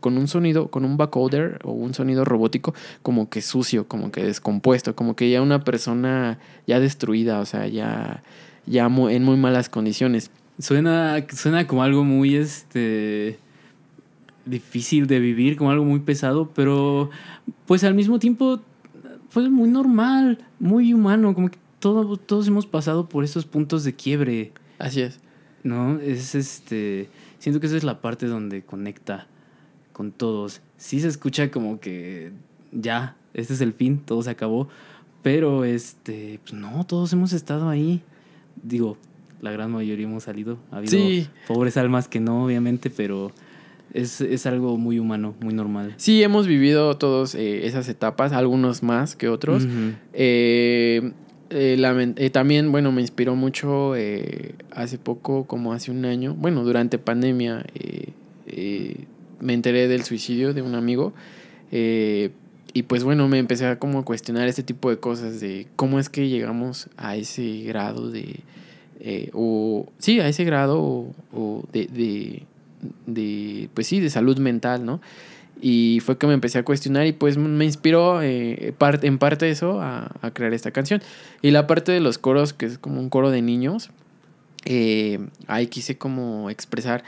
[0.00, 4.24] con un sonido, con un vocoder o un sonido robótico como que sucio, como que
[4.24, 8.24] descompuesto, como que ya una persona ya destruida, o sea, ya,
[8.66, 10.32] ya en muy malas condiciones.
[10.58, 13.38] Suena, suena como algo muy este
[14.46, 17.10] difícil de vivir, como algo muy pesado, pero
[17.66, 18.60] pues al mismo tiempo
[19.32, 23.94] pues muy normal, muy humano, como que todo, todos hemos pasado por esos puntos de
[23.94, 25.20] quiebre, Así es.
[25.62, 25.98] ¿no?
[26.00, 29.26] Es este, siento que esa es la parte donde conecta
[29.92, 30.60] con todos.
[30.76, 32.32] Sí se escucha como que
[32.72, 34.68] ya, este es el fin, todo se acabó,
[35.22, 38.02] pero este, pues no, todos hemos estado ahí.
[38.62, 38.96] Digo,
[39.40, 40.58] la gran mayoría hemos salido.
[40.70, 41.28] Ha habido Sí.
[41.48, 43.32] pobres almas que no, obviamente, pero
[43.92, 45.94] es, es algo muy humano, muy normal.
[45.96, 49.66] Sí, hemos vivido todos eh, esas etapas, algunos más que otros.
[50.12, 51.12] Eh,
[51.50, 53.94] eh, también, bueno, me inspiró mucho
[54.70, 57.64] hace poco, como hace un año, bueno, durante pandemia,
[59.40, 61.12] me enteré del suicidio de un amigo.
[61.70, 62.30] eh,
[62.74, 66.08] y pues bueno, me empecé a como cuestionar este tipo de cosas de cómo es
[66.08, 68.40] que llegamos a ese grado de...
[69.34, 72.44] o sí, a ese grado o, o de, de,
[73.06, 75.00] de, pues sí, de salud mental, ¿no?
[75.60, 79.80] Y fue que me empecé a cuestionar y pues me inspiró eh, en parte eso
[79.80, 81.00] a, a crear esta canción.
[81.40, 83.90] Y la parte de los coros, que es como un coro de niños,
[84.64, 87.04] eh, ahí quise como expresar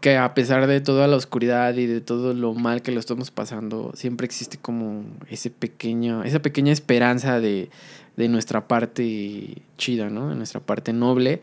[0.00, 3.30] que a pesar de toda la oscuridad y de todo lo mal que lo estamos
[3.30, 7.70] pasando, siempre existe como ese pequeño, esa pequeña esperanza de,
[8.16, 10.28] de nuestra parte chida, ¿no?
[10.28, 11.40] De nuestra parte noble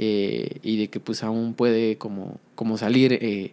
[0.00, 3.52] eh, y de que pues aún puede como, como salir eh,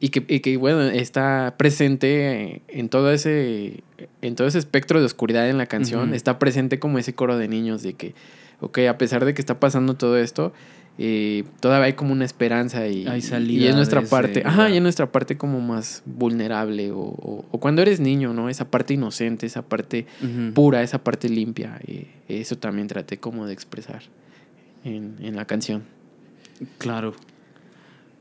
[0.00, 3.84] y, que, y que, bueno, está presente en todo ese,
[4.20, 7.46] en todo ese espectro de oscuridad en la canción, está presente como ese coro de
[7.46, 8.14] niños de que,
[8.60, 10.52] ok, a pesar de que está pasando todo esto,
[10.98, 14.82] eh, todavía hay como una esperanza y, Hay y es nuestra parte, ajá, y es
[14.82, 18.48] nuestra parte como más vulnerable o, o, o cuando eres niño, ¿no?
[18.48, 20.06] Esa parte inocente, esa parte
[20.54, 21.78] pura, esa parte limpia.
[21.86, 24.02] eh, eso también traté como de expresar
[24.84, 25.84] en, en la canción.
[26.78, 27.14] Claro.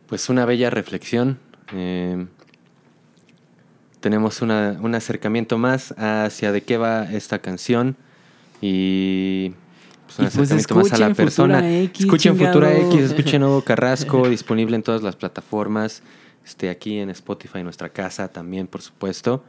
[0.08, 1.40] Pues una bella reflexión.
[1.74, 2.26] eh,
[4.00, 7.96] tenemos una- un acercamiento más hacia de qué va esta canción
[8.62, 9.52] y
[10.06, 11.56] pues, un Y pues acercamiento más a la escuchen persona.
[11.56, 12.78] Futura X, escuchen Futura.
[12.78, 16.04] X, escuchen Nuevo Carrasco, disponible en todas las plataformas.
[16.46, 19.44] Este, aquí en Spotify, en nuestra casa también, por supuesto.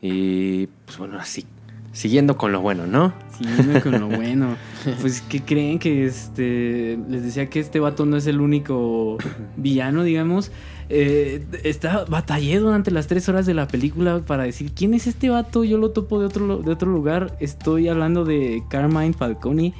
[0.00, 1.44] Y pues bueno, así,
[1.92, 3.12] siguiendo con lo bueno, ¿no?
[3.36, 4.56] Siguiendo con lo bueno.
[5.00, 6.98] Pues, ¿qué creen que este.
[7.08, 9.18] Les decía que este vato no es el único
[9.56, 10.50] villano, digamos.
[10.90, 15.30] Eh, está, batallé durante las tres horas de la película para decir quién es este
[15.30, 15.64] vato.
[15.64, 17.36] Yo lo topo de otro, de otro lugar.
[17.40, 19.74] Estoy hablando de Carmine Falcone.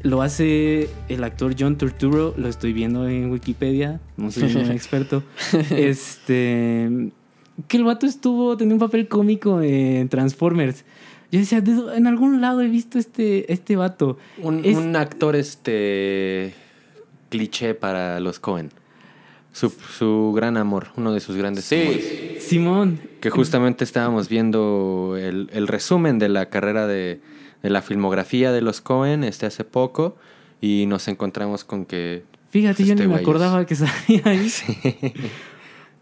[0.00, 2.34] Lo hace el actor John Turturro.
[2.36, 4.00] Lo estoy viendo en Wikipedia.
[4.16, 5.22] No soy un experto.
[5.70, 7.10] Este.
[7.66, 8.56] Que el vato estuvo.
[8.56, 10.84] Tenía un papel cómico en Transformers.
[11.32, 14.16] Yo decía, "¿De dó- en algún lado he visto este, este vato.
[14.38, 16.54] Un, Es- un actor este
[17.30, 18.70] cliché para los Cohen.
[19.52, 22.44] Su, su gran amor, uno de sus grandes amores.
[22.44, 23.00] Simón.
[23.20, 27.20] Que justamente estábamos viendo el, el resumen de la carrera de,
[27.62, 30.16] de la filmografía de los Cohen este hace poco
[30.60, 34.22] y nos encontramos con que Fíjate, yo Este ni me güey es- acordaba que salía
[34.24, 34.48] ahí.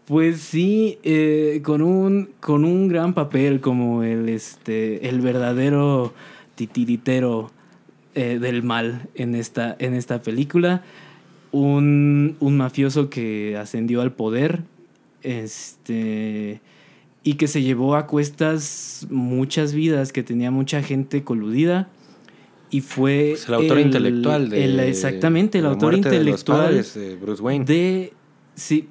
[0.07, 6.13] Pues sí, eh, con, un, con un gran papel como el, este, el verdadero
[6.55, 7.51] titiritero
[8.15, 10.81] eh, del mal en esta, en esta película.
[11.51, 14.61] Un, un mafioso que ascendió al poder
[15.23, 16.61] este,
[17.23, 21.89] y que se llevó a cuestas muchas vidas, que tenía mucha gente coludida.
[22.69, 23.31] Y fue.
[23.31, 27.15] pues, el autor intelectual de el- exactamente, el autor muerte de los intelectual padres de
[27.15, 28.13] Bruce Wayne, de
[28.55, 28.87] sí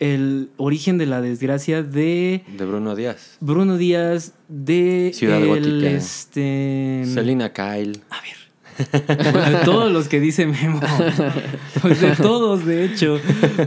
[0.00, 5.90] el origen de la desgracia de Bruno Díaz, Bruno Díaz de Ciudad el, Gótica.
[5.90, 8.00] este Selina Kyle.
[8.10, 8.39] a ver
[8.78, 10.80] de todos los que dice Memo
[11.82, 13.18] pues de todos de hecho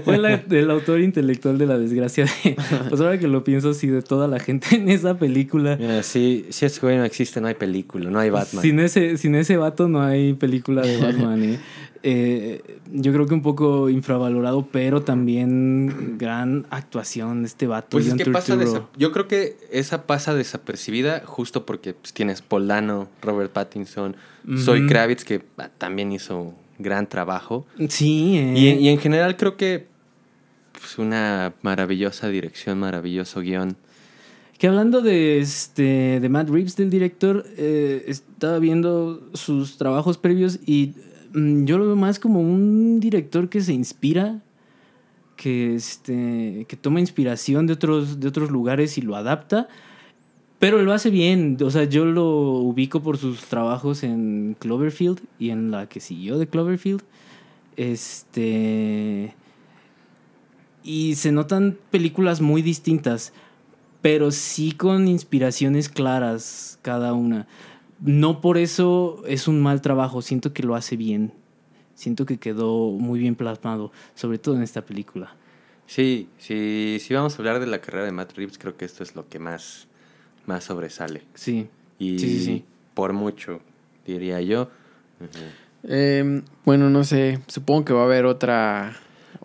[0.03, 2.55] fue la- el autor intelectual de la desgracia de,
[2.89, 6.45] pues ahora que lo pienso sí de toda la gente en esa película Mira, si,
[6.49, 8.61] si ese güey no existe, no hay película, no hay Batman.
[8.61, 11.59] Sin ese, sin ese vato no hay película de Batman, ¿eh?
[12.05, 12.61] Eh,
[12.91, 17.91] yo creo que un poco infravalorado, pero también gran actuación de este vato.
[17.91, 18.57] Pues es que pasa
[18.97, 24.17] Yo creo que esa pasa desapercibida justo porque pues, tienes Paul Dano, Robert Pattinson,
[24.57, 24.87] Zoe Ujú.
[24.93, 27.65] Kravitz, que ah, también hizo gran trabajo.
[27.89, 28.53] Sí, ¿eh?
[28.55, 29.87] Y, y en general creo que
[30.83, 33.77] pues, una maravillosa dirección, maravilloso guion.
[34.57, 40.59] Que hablando de este de Matt Reeves, del director, eh, estaba viendo sus trabajos previos
[40.65, 40.93] y
[41.33, 44.41] mm, yo lo veo más como un director que se inspira,
[45.37, 49.69] que este que toma inspiración de otros de otros lugares y lo adapta,
[50.63, 51.57] pero lo hace bien.
[51.61, 56.37] O sea, yo lo ubico por sus trabajos en Cloverfield y en la que siguió
[56.37, 57.01] de Cloverfield.
[57.75, 59.35] Este
[60.81, 63.33] y se notan películas muy distintas
[64.01, 67.45] pero sí con inspiraciones claras cada una.
[67.99, 71.33] No por eso es un mal trabajo, siento que lo hace bien.
[71.93, 75.35] Siento que quedó muy bien plasmado, sobre todo en esta película.
[75.87, 79.03] Sí, sí, si vamos a hablar de la carrera de Matt Reeves, creo que esto
[79.03, 79.89] es lo que más,
[80.45, 81.23] más sobresale.
[81.33, 81.67] Sí.
[81.99, 82.65] Y Sí, sí, sí.
[82.93, 83.61] por mucho,
[84.05, 84.69] diría yo.
[85.87, 88.95] Eh, bueno, no sé, supongo que va a haber otra...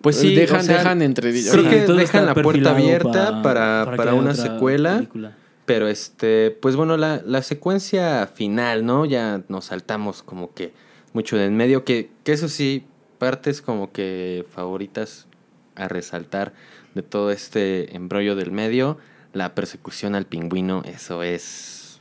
[0.03, 1.33] Pues sí, dejan, o sea, dejan entre...
[1.33, 4.97] creo que dejan la puerta abierta para- para una secuela.
[4.97, 5.37] película.
[5.67, 9.05] Pero este, pues bueno, la, la secuencia final, ¿no?
[9.07, 10.73] Ya nos saltamos como que
[11.13, 12.85] mucho de en medio, que, que eso sí,
[13.19, 15.27] partes como que favoritas
[15.75, 16.53] a resaltar
[16.95, 18.99] de todo este embrollo del medio,
[19.33, 22.01] la persecución al pingüino, eso es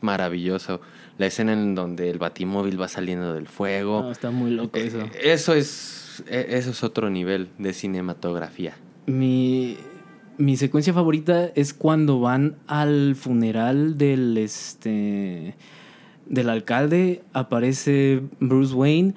[0.00, 0.80] maravilloso.
[1.18, 4.02] La escena en donde el batimóvil va saliendo del fuego.
[4.02, 5.00] No, está muy loco eso.
[5.00, 8.76] Eh, Eso es, eh, eso es otro nivel de cinematografía.
[9.06, 9.76] Mi,
[10.36, 15.56] mi secuencia favorita es cuando van al funeral del este
[16.26, 19.14] del alcalde, aparece Bruce Wayne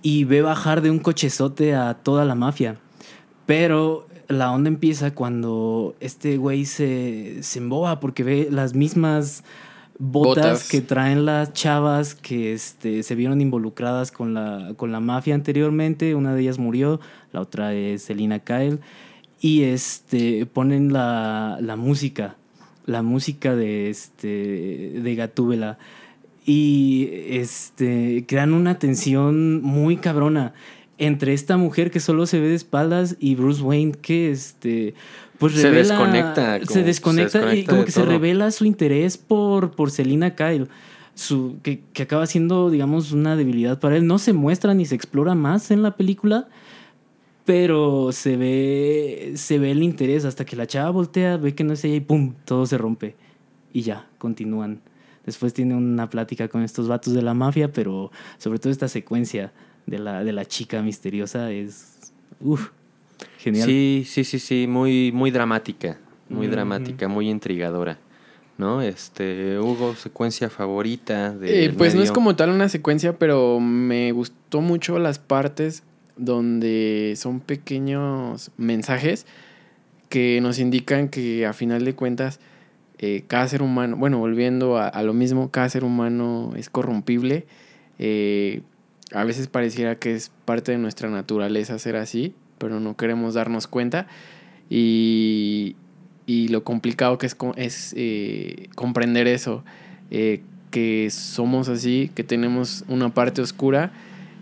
[0.00, 2.76] y ve bajar de un cochezote a toda la mafia.
[3.46, 9.44] Pero la onda empieza cuando este güey se, se emboba porque ve las mismas
[9.98, 10.68] botas, Botas.
[10.68, 16.14] que traen las chavas que este, se vieron involucradas con la, con la mafia anteriormente.
[16.14, 17.00] Una de ellas murió,
[17.32, 18.80] la otra es Selina Kyle.
[19.40, 22.36] Y este, ponen la, la música,
[22.86, 25.78] la música de, este, de Gatúbela.
[26.46, 30.52] Y este, crean una tensión muy cabrona
[30.98, 34.94] entre esta mujer que solo se ve de espaldas y Bruce Wayne que este
[35.38, 38.10] pues Se revela desconecta, se como- desconecta, se y desconecta como de que se todo.
[38.10, 40.68] revela su interés por por Selina Kyle
[41.16, 44.06] su que, que acaba siendo digamos una debilidad para él.
[44.06, 46.48] No se muestra ni se explora más en la película
[47.44, 51.74] pero se ve se ve el interés hasta que la chava voltea ve que no
[51.74, 53.16] es ella y pum todo se rompe.
[53.72, 54.80] Y ya continúan.
[55.26, 59.52] Después tiene una plática con estos vatos de la mafia pero sobre todo esta secuencia
[59.86, 62.70] de la de la chica misteriosa es uf,
[63.38, 67.98] genial Sí, sí, sí, sí, muy, muy dramática, muy dramática, muy intrigadora,
[68.58, 68.82] ¿no?
[68.82, 74.12] Este, Hugo, secuencia favorita Eh, de pues no es como tal una secuencia, pero me
[74.12, 75.82] gustó mucho las partes
[76.16, 79.26] donde son pequeños mensajes
[80.08, 82.38] que nos indican que a final de cuentas
[82.98, 87.46] eh, cada ser humano, bueno, volviendo a, a lo mismo, cada ser humano es corrompible.
[87.98, 88.62] Eh,
[89.14, 93.66] a veces pareciera que es parte de nuestra naturaleza ser así, pero no queremos darnos
[93.66, 94.06] cuenta.
[94.68, 95.76] Y,
[96.26, 99.64] y lo complicado que es, eh, comprender eso.
[100.10, 103.92] eh, que somos así, que tenemos una parte oscura,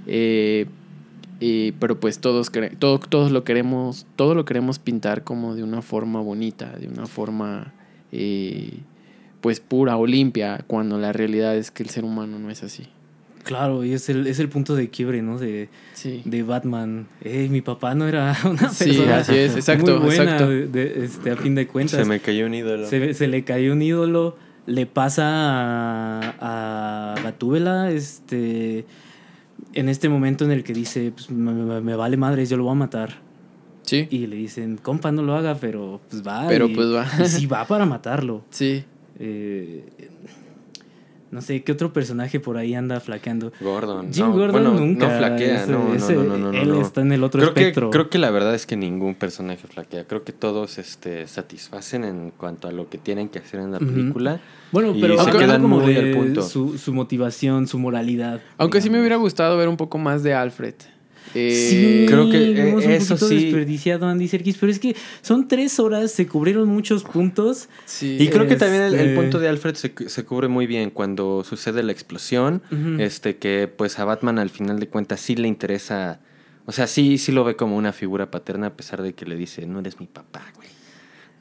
[0.06, 0.66] eh,
[1.78, 6.22] pero pues todos, todo, todos lo queremos, todo lo queremos pintar como de una forma
[6.22, 7.74] bonita, de una forma
[9.42, 12.88] pues pura o limpia, cuando la realidad es que el ser humano no es así.
[13.44, 16.22] Claro y es el es el punto de quiebre no de Sí.
[16.24, 20.22] de Batman Ey, mi papá no era una Sí, persona así es, exacto, muy buena
[20.24, 20.48] exacto.
[20.48, 22.86] de- de- este, a fin de cuentas Se me cayó un ídolo.
[22.88, 28.84] Se, le cayó un ídolo, le pasa a, a Gatúbela, este,
[29.74, 32.64] en este momento en el que dice, pues, me, me- me vale madres, yo lo
[32.64, 33.20] voy a matar.
[33.82, 36.46] Sí, Y le dicen, compa, no lo haga, pero pues va.
[36.48, 37.06] Pero, y- pues, va.
[37.20, 38.44] Y sí va para matarlo.
[38.50, 38.84] sí.
[39.18, 39.84] Eh,
[41.32, 43.52] no sé, ¿qué otro personaje por ahí anda flaqueando?
[43.60, 44.12] Gordon.
[44.12, 45.08] Jim no, Gordon bueno, nunca.
[45.08, 46.80] No flaquea, ese- no, no, ese- no, no, no, Él no.
[46.80, 47.90] está en el otro creo que, espectro.
[47.90, 50.04] creo que la verdad es que ningún personaje flaquea.
[50.04, 53.78] Creo que todos este, satisfacen en cuanto a lo que tienen que hacer en la
[53.78, 54.40] película.
[54.70, 56.42] Bueno, y pero se quedan muy al punto.
[56.42, 58.40] Su, su motivación, su moralidad.
[58.58, 60.74] Aunque sí me hubiera gustado ver un poco más de Alfred.
[61.34, 64.94] Eh, Sí, creo que, eh, un eso poquito sí- desperdiciado Andy Serkis, pero es que
[65.22, 67.68] son tres horas, se cubrieron muchos puntos.
[67.86, 68.16] sí.
[68.20, 70.90] Y creo que también el, el Este- punto de Alfred se, se cubre muy bien
[70.90, 72.62] cuando sucede la explosión.
[72.98, 76.20] Este, que pues a Batman al final de cuentas sí le interesa.
[76.66, 79.34] O sea, sí, sí lo ve como una figura paterna, a pesar de que le
[79.36, 80.68] dice, no eres mi papá, güey.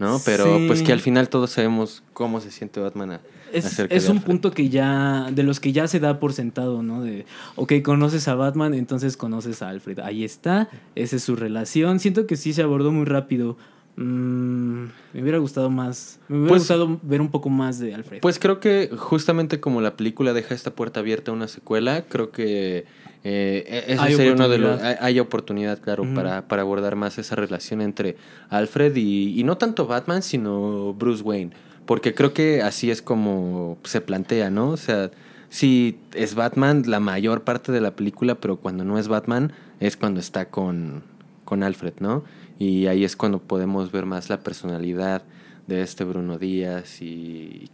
[0.02, 0.20] ¿No?
[0.26, 0.66] Pero Sí.
[0.68, 3.22] pues que al final todos sabemos cómo se siente Batman a-
[3.54, 7.02] Es, es un punto que ya, de los que ya se da por sentado, ¿no?
[7.04, 10.00] De, ok, conoces a Batman, entonces conoces a Alfred.
[10.00, 12.00] Ahí está, esa es su relación.
[12.00, 13.58] Siento que sí se abordó muy rápido.
[13.98, 18.22] Mm, me hubiera gustado más, me hubiera Pues- gustado ver un poco más de Alfred.
[18.22, 22.32] Pues creo que justamente como la película deja esta puerta abierta a una secuela, creo
[22.32, 22.86] que
[23.24, 24.72] eh, e- Hay sería uno de los...
[24.72, 25.04] Hay, oportunidad.
[25.06, 28.18] hay oportunidad, claro, para, para abordar más esa relación entre
[28.50, 31.52] Alfred y, y no tanto Batman, sino Bruce Wayne.
[31.86, 34.70] Porque creo que así es como se plantea, ¿no?
[34.70, 35.12] O sea,
[35.50, 39.98] sí es Batman la mayor parte de la película, pero cuando no es Batman es
[39.98, 41.04] cuando está con,
[41.44, 42.24] con Alfred, ¿no?
[42.58, 45.24] Y ahí es cuando podemos ver más la personalidad
[45.68, 47.70] de este Bruno Díaz y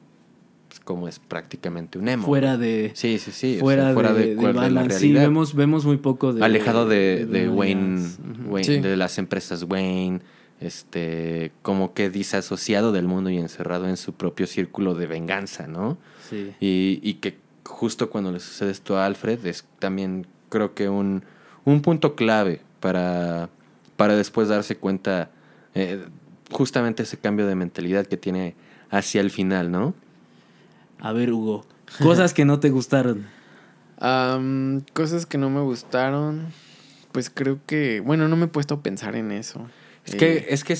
[0.88, 2.26] cómo es prácticamente un emo.
[2.26, 3.47] fuera de, Sí, sí, sí.
[3.47, 4.92] o sea, fuera, fuera de, de, de cual- de la Batman.
[4.92, 5.21] Sí, realidad.
[5.23, 6.44] vemos, vemos muy poco de...
[6.46, 8.08] Alejado de, Wayne.
[8.48, 8.79] Wayne- Sí.
[8.79, 10.21] de las empresas Wayne,
[10.62, 15.98] este, como que disasociado del mundo y encerrado en su propio círculo de venganza, ¿no?
[16.29, 16.54] Sí.
[16.62, 21.23] Y, y que justo cuando le sucede esto a Alfred es también creo que un,
[21.65, 23.50] un punto clave para,
[23.98, 25.29] para después darse cuenta
[25.75, 26.00] eh,
[26.50, 28.56] justamente ese cambio de mentalidad que tiene
[28.90, 29.94] hacia el final, ¿no?
[31.00, 31.65] A ver, Hugo,
[32.02, 33.25] cosas que no te gustaron.
[34.00, 36.45] Am, cosas que no me gustaron.
[37.12, 38.00] Pues creo que.
[38.00, 39.67] Bueno, no me he puesto a pensar en eso.
[40.06, 40.77] Es Eh, que, es que,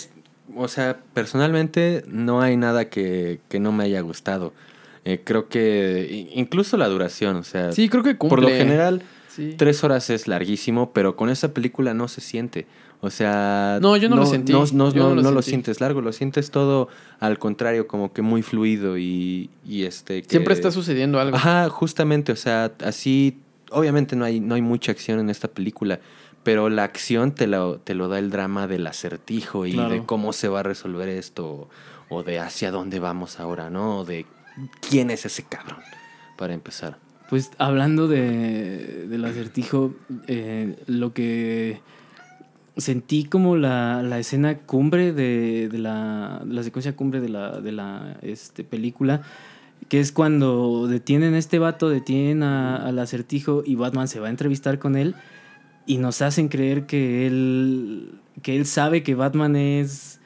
[0.56, 4.54] o sea, personalmente no hay nada que, que no me haya gustado.
[5.06, 8.36] Eh, creo que incluso la duración, o sea, Sí, creo que cumple.
[8.36, 9.54] por lo general, Sí.
[9.56, 12.66] Tres horas es larguísimo, pero con esta película no se siente.
[13.00, 13.78] O sea...
[13.82, 14.52] No, yo no lo sentí.
[14.52, 15.50] No, no- no no- lo no lo sentí.
[15.52, 16.88] sientes largo, lo sientes todo
[17.20, 20.24] al contrario, como que muy fluido y, y este...
[20.24, 21.38] que- Siempre está sucediendo algo.
[21.38, 23.38] Ajá, justamente, o sea, así,
[23.72, 26.00] obviamente no hay, no hay mucha acción en esta película,
[26.44, 29.90] pero la acción te lo, te lo da el drama del acertijo y Claro.
[29.90, 31.70] de cómo se va a resolver esto,
[32.10, 34.00] o de hacia dónde vamos ahora, ¿no?
[34.00, 34.26] O de
[34.90, 35.82] quién es ese cabrón,
[36.36, 36.98] para empezar.
[37.30, 39.94] Pues hablando de, del acertijo,
[40.28, 41.82] eh, lo que
[42.78, 47.72] sentí como la, la escena cumbre de, de la, la secuencia cumbre de la, de
[47.72, 49.22] la este, película,
[49.90, 54.28] que es cuando detienen a este vato, detienen a- al acertijo y Batman se va
[54.28, 55.16] a entrevistar con él
[55.86, 58.12] y nos hacen creer que él,
[58.42, 60.20] que él sabe que Batman es,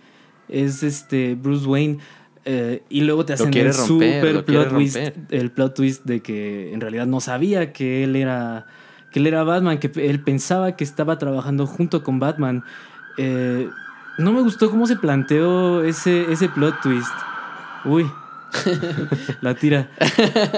[0.50, 2.00] es este Bruce Wayne.
[2.46, 3.54] eh, y luego te hacen el
[3.88, 4.96] romper, super plot twist,
[5.30, 8.66] el plot twist de que en realidad no sabía que él era
[9.12, 12.64] que él era Batman, que él pensaba que estaba trabajando junto con Batman.
[13.18, 13.70] Eh,
[14.18, 17.14] no me gustó cómo se planteó ese, ese plot twist.
[17.86, 18.10] Uy,
[19.42, 19.92] la tira.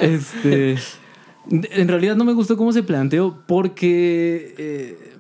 [0.02, 0.78] Este,
[1.50, 5.14] en realidad no me gustó cómo se planteó porque eh,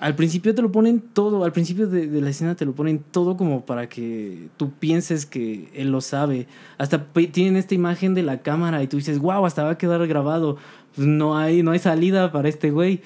[0.00, 3.02] al principio te lo ponen todo, al principio de, de la escena te lo ponen
[3.10, 6.46] todo como para que tú pienses que él lo sabe.
[6.78, 10.06] Hasta tienen esta imagen de la cámara y tú dices, wow, hasta va a quedar
[10.06, 10.56] grabado.
[10.98, 13.02] Pues no hay, no hay salida para este güey.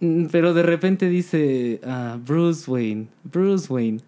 [0.00, 4.00] Mm, Pero de repente dice, ah, Bruce Wayne, Bruce Wayne.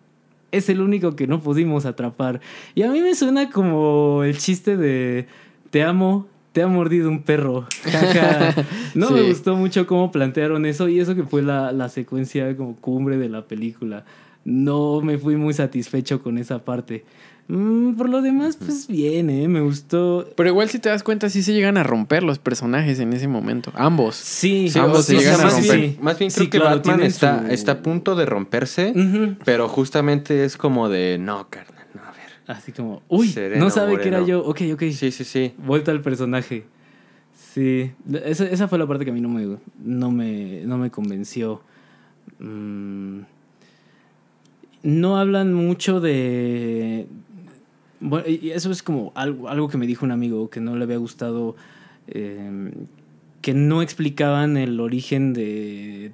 [0.53, 2.43] Es el único que no pudimos atrapar.
[2.75, 5.27] Y a mí me suena como el chiste de,
[5.71, 7.67] te amo, te ha mordido un perro.
[8.95, 12.77] No me gustó mucho cómo plantearon eso y eso que fue la, la secuencia como
[12.77, 14.05] cumbre de la película.
[14.45, 17.05] No me fui muy satisfecho con esa parte.
[17.47, 19.49] Mm, por lo demás, pues bien, ¿eh?
[19.49, 20.27] Me gustó.
[20.35, 23.29] Pero igual si te das cuenta, sí se llegan a romper los personajes en ese
[23.29, 23.71] momento.
[23.75, 24.15] Ambos.
[24.17, 25.79] Sí, Sí, ambos se sea, llegan a más, romper.
[25.81, 28.95] bien, más bien creo Sí, que claro, Batman está, su- está a punto de romperse,
[29.45, 32.57] pero justamente es como de, no, carnal, no, a ver.
[32.57, 34.43] Así como, uy, Sereno, no sabe que era yo.
[34.45, 34.83] Ok, ok.
[34.93, 35.53] Sí, sí, sí.
[35.59, 36.65] Vuelta al personaje.
[37.53, 37.93] Sí,
[38.25, 41.61] esa, esa fue la parte que a mí no me, no me, no me convenció.
[42.39, 43.21] Mm,
[44.83, 47.07] no hablan mucho de...
[48.01, 50.85] Bueno, y eso es como algo, algo que me dijo un amigo que no le
[50.85, 51.57] había gustado,
[52.09, 52.73] eh,
[53.41, 56.13] que no explicaban el origen de,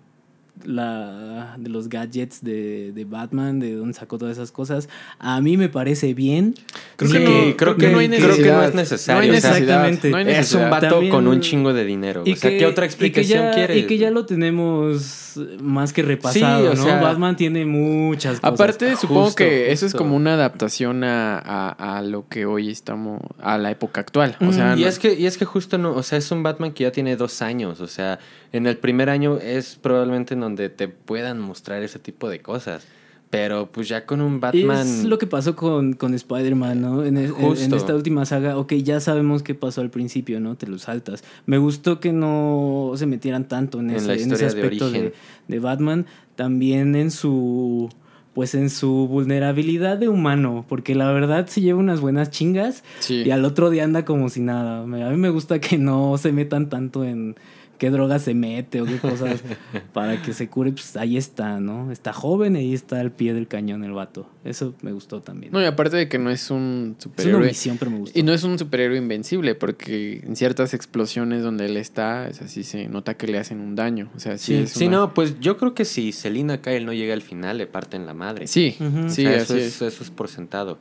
[0.65, 4.89] la, de los gadgets de, de Batman, de dónde sacó todas esas cosas.
[5.19, 6.55] A mí me parece bien.
[6.97, 8.69] Creo Sí, que no, creo que, no hay creo que no necesidad.
[8.69, 9.21] es necesario.
[9.21, 9.89] No hay o sea, necesidad.
[9.89, 10.11] Exactamente.
[10.11, 12.23] No hay es un vato También- con un chingo de dinero.
[12.23, 13.77] o sea, ¿qué otra explicación y que ya, quieres?
[13.79, 16.83] Y que ya lo tenemos más que repasado, Sí, o ¿no?
[16.85, 18.55] sea- Batman tiene muchas cosas.
[18.55, 19.99] Aparte, supongo Justo, que eso es justo.
[19.99, 24.37] como una adaptación a, a- a lo que hoy estamos, a la época actual.
[24.41, 26.43] O sea, Mm, y es que y es que justo no, o sea, es un
[26.43, 28.19] Batman que ya tiene dos años, o sea,
[28.53, 32.85] en el primer año es probablemente en donde te puedan mostrar ese tipo de cosas,
[33.31, 37.05] pero pues ya con un Batman Es lo que pasó con, con Spider-Man, ¿no?
[37.05, 37.77] En, en- en Justo.
[37.77, 40.57] esta última saga, ok, ya sabemos qué pasó al principio, ¿no?
[40.57, 41.23] Te lo saltas.
[41.47, 44.99] Me gustó que no se metieran tanto en, En ese, en ese de aspecto de,
[44.99, 45.13] origen.
[45.47, 46.07] de Batman.
[46.35, 47.89] También en su.
[48.35, 53.23] Pues en su vulnerabilidad de humano, porque la verdad se lleva unas buenas chingas sí.
[53.27, 54.83] y al otro día anda como si nada.
[54.83, 57.35] A mí me gusta que no se metan tanto en
[57.81, 59.43] qué droga se mete o qué cosas
[59.93, 60.71] para que se cure.
[60.71, 61.91] Pues ahí está, ¿no?
[61.91, 64.29] Está joven y ahí está al pie del cañón el vato.
[64.45, 65.51] Eso me gustó también.
[65.53, 67.43] No, y aparte de que no es un es una superhéroe.
[67.43, 68.19] omisión, pero me gustó.
[68.19, 72.63] Y no es un superhéroe invencible, porque en ciertas explosiones donde él está, es así
[72.63, 74.11] se nota que le hacen un daño.
[74.15, 76.85] O sea, sí, Sí, es sí, una- no, pues yo creo que si Selina Kyle
[76.85, 78.47] no llega al final le parten la madre.
[78.47, 78.77] Sí,
[79.09, 79.81] sí, sea, eso, es.
[79.81, 80.79] es, eso es por sentado.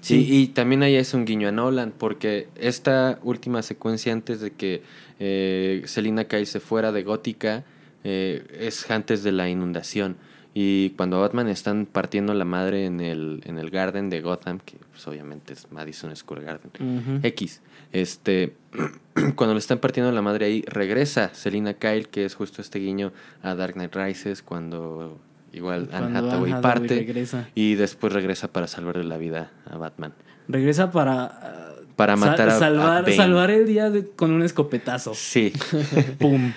[0.00, 0.24] Sí.
[0.24, 4.52] Sí, y también ahí es un guiño a Nolan, porque esta última secuencia antes de
[4.52, 4.82] que
[5.18, 7.64] eh, Selina Kyle se fuera de Gótica
[8.04, 10.16] eh, es antes de la inundación.
[10.54, 14.58] Y cuando a Batman están partiendo la madre en el, en el Garden de Gotham,
[14.58, 17.20] que pues, obviamente es Madison Square Garden.
[17.22, 17.60] X,
[17.92, 18.54] este,
[19.36, 23.12] cuando le están partiendo la madre ahí, regresa Selina Kyle, que es justo este guiño
[23.42, 25.20] a Dark Knight Rises, cuando
[25.52, 26.94] igual Anne Hathaway Anne Hathaway parte.
[26.96, 27.48] regresa.
[27.54, 30.12] Y después regresa para salvarle la vida a Batman.
[30.48, 31.24] Regresa para.
[31.24, 31.64] ah,
[31.96, 33.16] Para sal- matar a salvar, Bane.
[33.16, 35.14] salvar el día de- con un escopetazo.
[35.14, 35.52] Sí,
[36.18, 36.52] ¡Pum!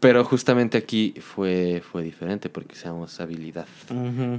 [0.00, 3.66] pero justamente aquí fue, fue diferente porque usamos habilidad.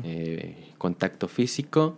[0.04, 1.98] Eh, contacto físico.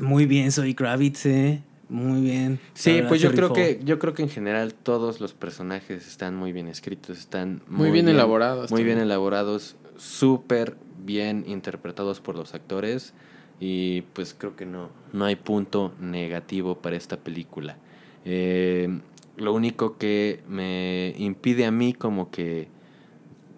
[0.00, 1.62] Muy bien, soy Kravitz, ¿eh?
[1.88, 2.58] Muy bien.
[2.74, 3.54] Sí, verdad, pues yo creo rifó.
[3.54, 7.90] que yo creo que en general todos los personajes están muy bien escritos, están Muy
[7.90, 13.12] bien elaborados muy bien elaborados, súper bien interpretados por los actores
[13.60, 17.76] y pues creo que no no hay punto negativo para esta película.
[18.24, 19.00] Eh,
[19.36, 22.68] lo único que me impide a mí como que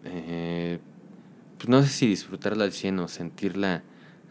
[0.05, 0.79] eh,
[1.59, 3.83] pues no sé si disfrutarla al 100 o sentirla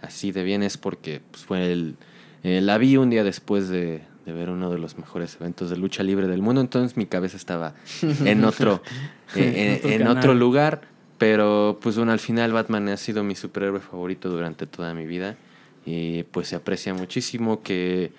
[0.01, 1.97] así de bien es porque pues, fue el,
[2.43, 5.77] eh, la vi un día después de, de ver uno de los mejores eventos de
[5.77, 8.81] lucha libre del mundo, entonces mi cabeza estaba en otro,
[9.35, 10.81] en, otro lugar,
[11.19, 15.37] pero pues bueno, al final Batman ha sido mi superhéroe favorito durante toda mi vida
[15.85, 18.11] y pues se aprecia muchísimo que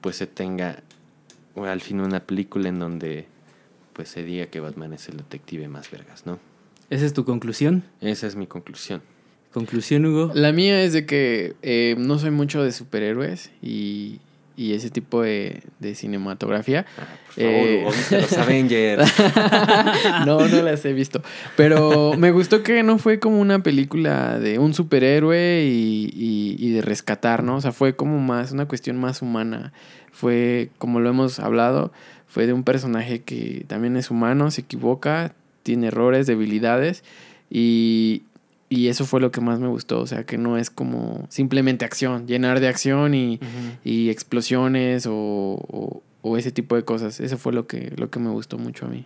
[0.00, 0.82] pues se tenga
[1.54, 3.26] bueno, al fin una película en donde
[3.92, 6.38] pues se diga que Batman es el detective más vergas, ¿no?
[6.90, 7.84] ¿Esa es tu conclusión?
[8.00, 9.02] Esa es mi conclusión.
[9.52, 10.32] ¿Conclusión, Hugo?
[10.34, 14.20] La mía es de que eh, no soy mucho de superhéroes y,
[14.56, 16.86] y ese tipo de, de cinematografía.
[16.98, 17.84] Ah, por favor, Eh.
[17.96, 19.12] Viste los Avengers.
[20.26, 21.22] no, no las he visto.
[21.56, 26.70] Pero me gustó que no fue como una película de un superhéroe y, y- y
[26.70, 27.56] de rescatar, ¿no?
[27.56, 29.72] O sea, fue como más, una cuestión más humana.
[30.12, 31.92] Fue, como lo hemos hablado,
[32.28, 35.34] fue de un personaje que también es humano, se equivoca,
[35.64, 37.02] tiene errores, debilidades
[37.50, 38.22] y,
[38.68, 40.00] y eso fue lo que más me gustó.
[40.00, 43.38] O sea, que no es como simplemente acción, llenar de acción y,
[43.84, 47.20] y explosiones o, o- o ese tipo de cosas.
[47.20, 49.04] Eso fue lo que, lo que me gustó mucho a mí.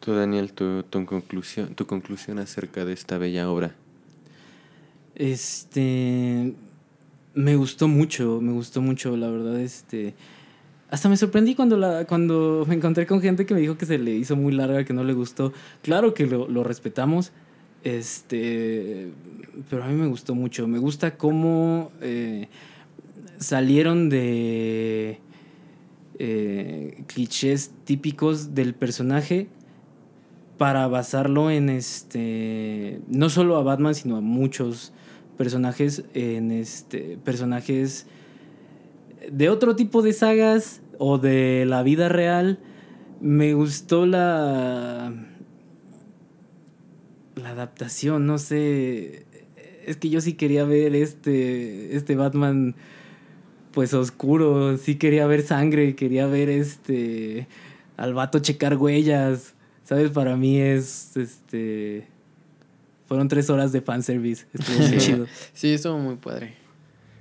[0.00, 3.74] Tú, Daniel, tu, tu conclusión, tu conclusión acerca de esta bella obra.
[5.14, 6.54] Este.
[7.34, 10.14] Me gustó mucho, me gustó mucho, la verdad, este.
[10.90, 13.98] Hasta me sorprendí cuando, la, cuando me encontré con gente que me dijo que se
[13.98, 15.52] le hizo muy larga, que no le gustó.
[15.82, 17.32] Claro que lo, lo respetamos,
[17.84, 19.10] este,
[19.68, 20.66] pero a mí me gustó mucho.
[20.68, 22.48] Me gusta cómo eh,
[23.38, 25.18] salieron de
[26.18, 29.48] eh, clichés típicos del personaje
[30.58, 34.92] para basarlo en este no solo a Batman sino a muchos
[35.36, 38.06] personajes en este personajes
[39.30, 42.60] de otro tipo de sagas o de la vida real
[43.20, 45.12] me gustó la
[47.36, 49.24] la adaptación no sé
[49.86, 52.74] es que yo sí quería ver este este Batman
[53.72, 57.48] pues oscuro sí quería ver sangre quería ver este
[57.96, 59.54] al vato checar huellas
[59.84, 62.06] sabes para mí es este
[63.08, 64.98] fueron tres horas de fanservice estuvo muy Sí.
[64.98, 66.54] chido Sí, estuvo muy padre.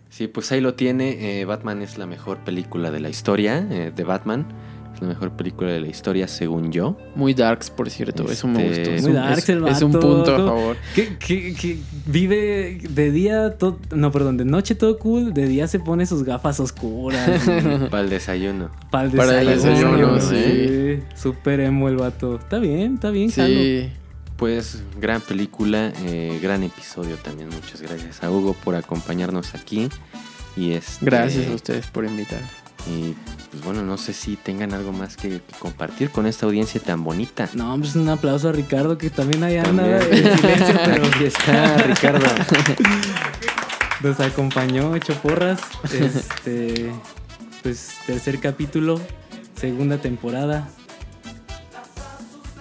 [0.09, 1.39] Sí, pues ahí lo tiene.
[1.39, 4.45] eh, Batman es la mejor película de la historia eh, de Batman.
[5.01, 6.95] La mejor película de la historia, según yo.
[7.15, 8.31] Muy darks, por cierto.
[8.31, 8.91] Eso me Este, gustó.
[8.95, 10.07] Es Muy un- darks es, el es un vato.
[10.07, 10.77] punto a favor.
[10.95, 15.67] que, que- que vive de día todo, no perdón de noche todo cool de día
[15.67, 17.27] se pone sus gafas oscuras
[17.89, 18.69] Para el desayuno.
[18.91, 20.99] para el Para el desayuno, desayuno, sí.
[21.15, 23.47] súper emo el vato está bien está bien jalo.
[23.47, 23.89] Sí.
[24.37, 27.49] Pues gran película, eh, gran episodio también.
[27.49, 29.87] Muchas gracias a Hugo por acompañarnos aquí.
[30.57, 32.41] Y este, Gracias a ustedes por invitar.
[32.89, 33.13] Y
[33.51, 37.03] pues bueno, no sé si tengan algo más que, que compartir con esta audiencia tan
[37.03, 37.49] bonita.
[37.53, 40.01] no pues un aplauso a Ricardo que también anda También.
[40.25, 42.25] en silencio pero Aquí está Ricardo.
[44.01, 45.59] Nos acompañó Ocho Porras.
[45.93, 46.91] Este.
[47.61, 48.99] Pues tercer capítulo,
[49.55, 50.67] segunda temporada.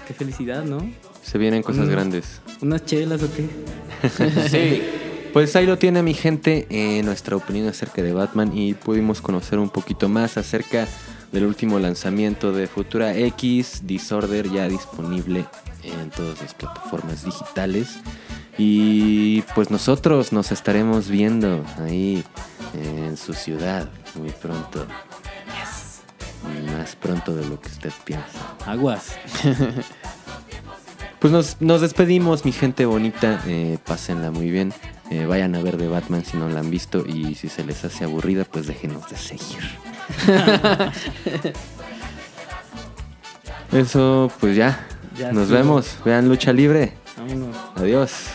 [0.07, 0.79] Qué felicidad, ¿no?
[1.23, 1.91] Se vienen cosas Mm.
[1.91, 2.41] grandes.
[2.61, 3.49] ¿Unas chelas o qué?
[4.51, 4.83] Sí.
[5.33, 9.61] Pues ahí lo tiene mi gente, eh, nuestra opinión acerca de Batman y pudimos conocer
[9.61, 10.89] un poquito más acerca
[11.31, 15.47] del último lanzamiento de Futura X, Disorder, ya disponible
[15.85, 18.01] en todas las plataformas digitales.
[18.59, 22.25] Y pues nosotros nos estaremos viendo ahí
[22.75, 24.85] en su ciudad muy pronto.
[26.77, 28.57] Más pronto de lo que usted piensa.
[28.67, 29.15] Aguas.
[31.21, 33.43] Pues nos, nos despedimos, mi gente bonita.
[33.47, 34.73] Eh, pásenla muy bien.
[35.11, 37.05] Eh, vayan a ver de Batman si no la han visto.
[37.07, 39.65] Y si se les hace aburrida, pues déjenos de seguir.
[43.73, 44.87] Eso, pues ya.
[45.17, 45.99] Ya nos vemos.
[46.05, 46.95] Vean lucha libre.
[47.17, 47.57] Vámonos.
[47.77, 48.31] Adiós.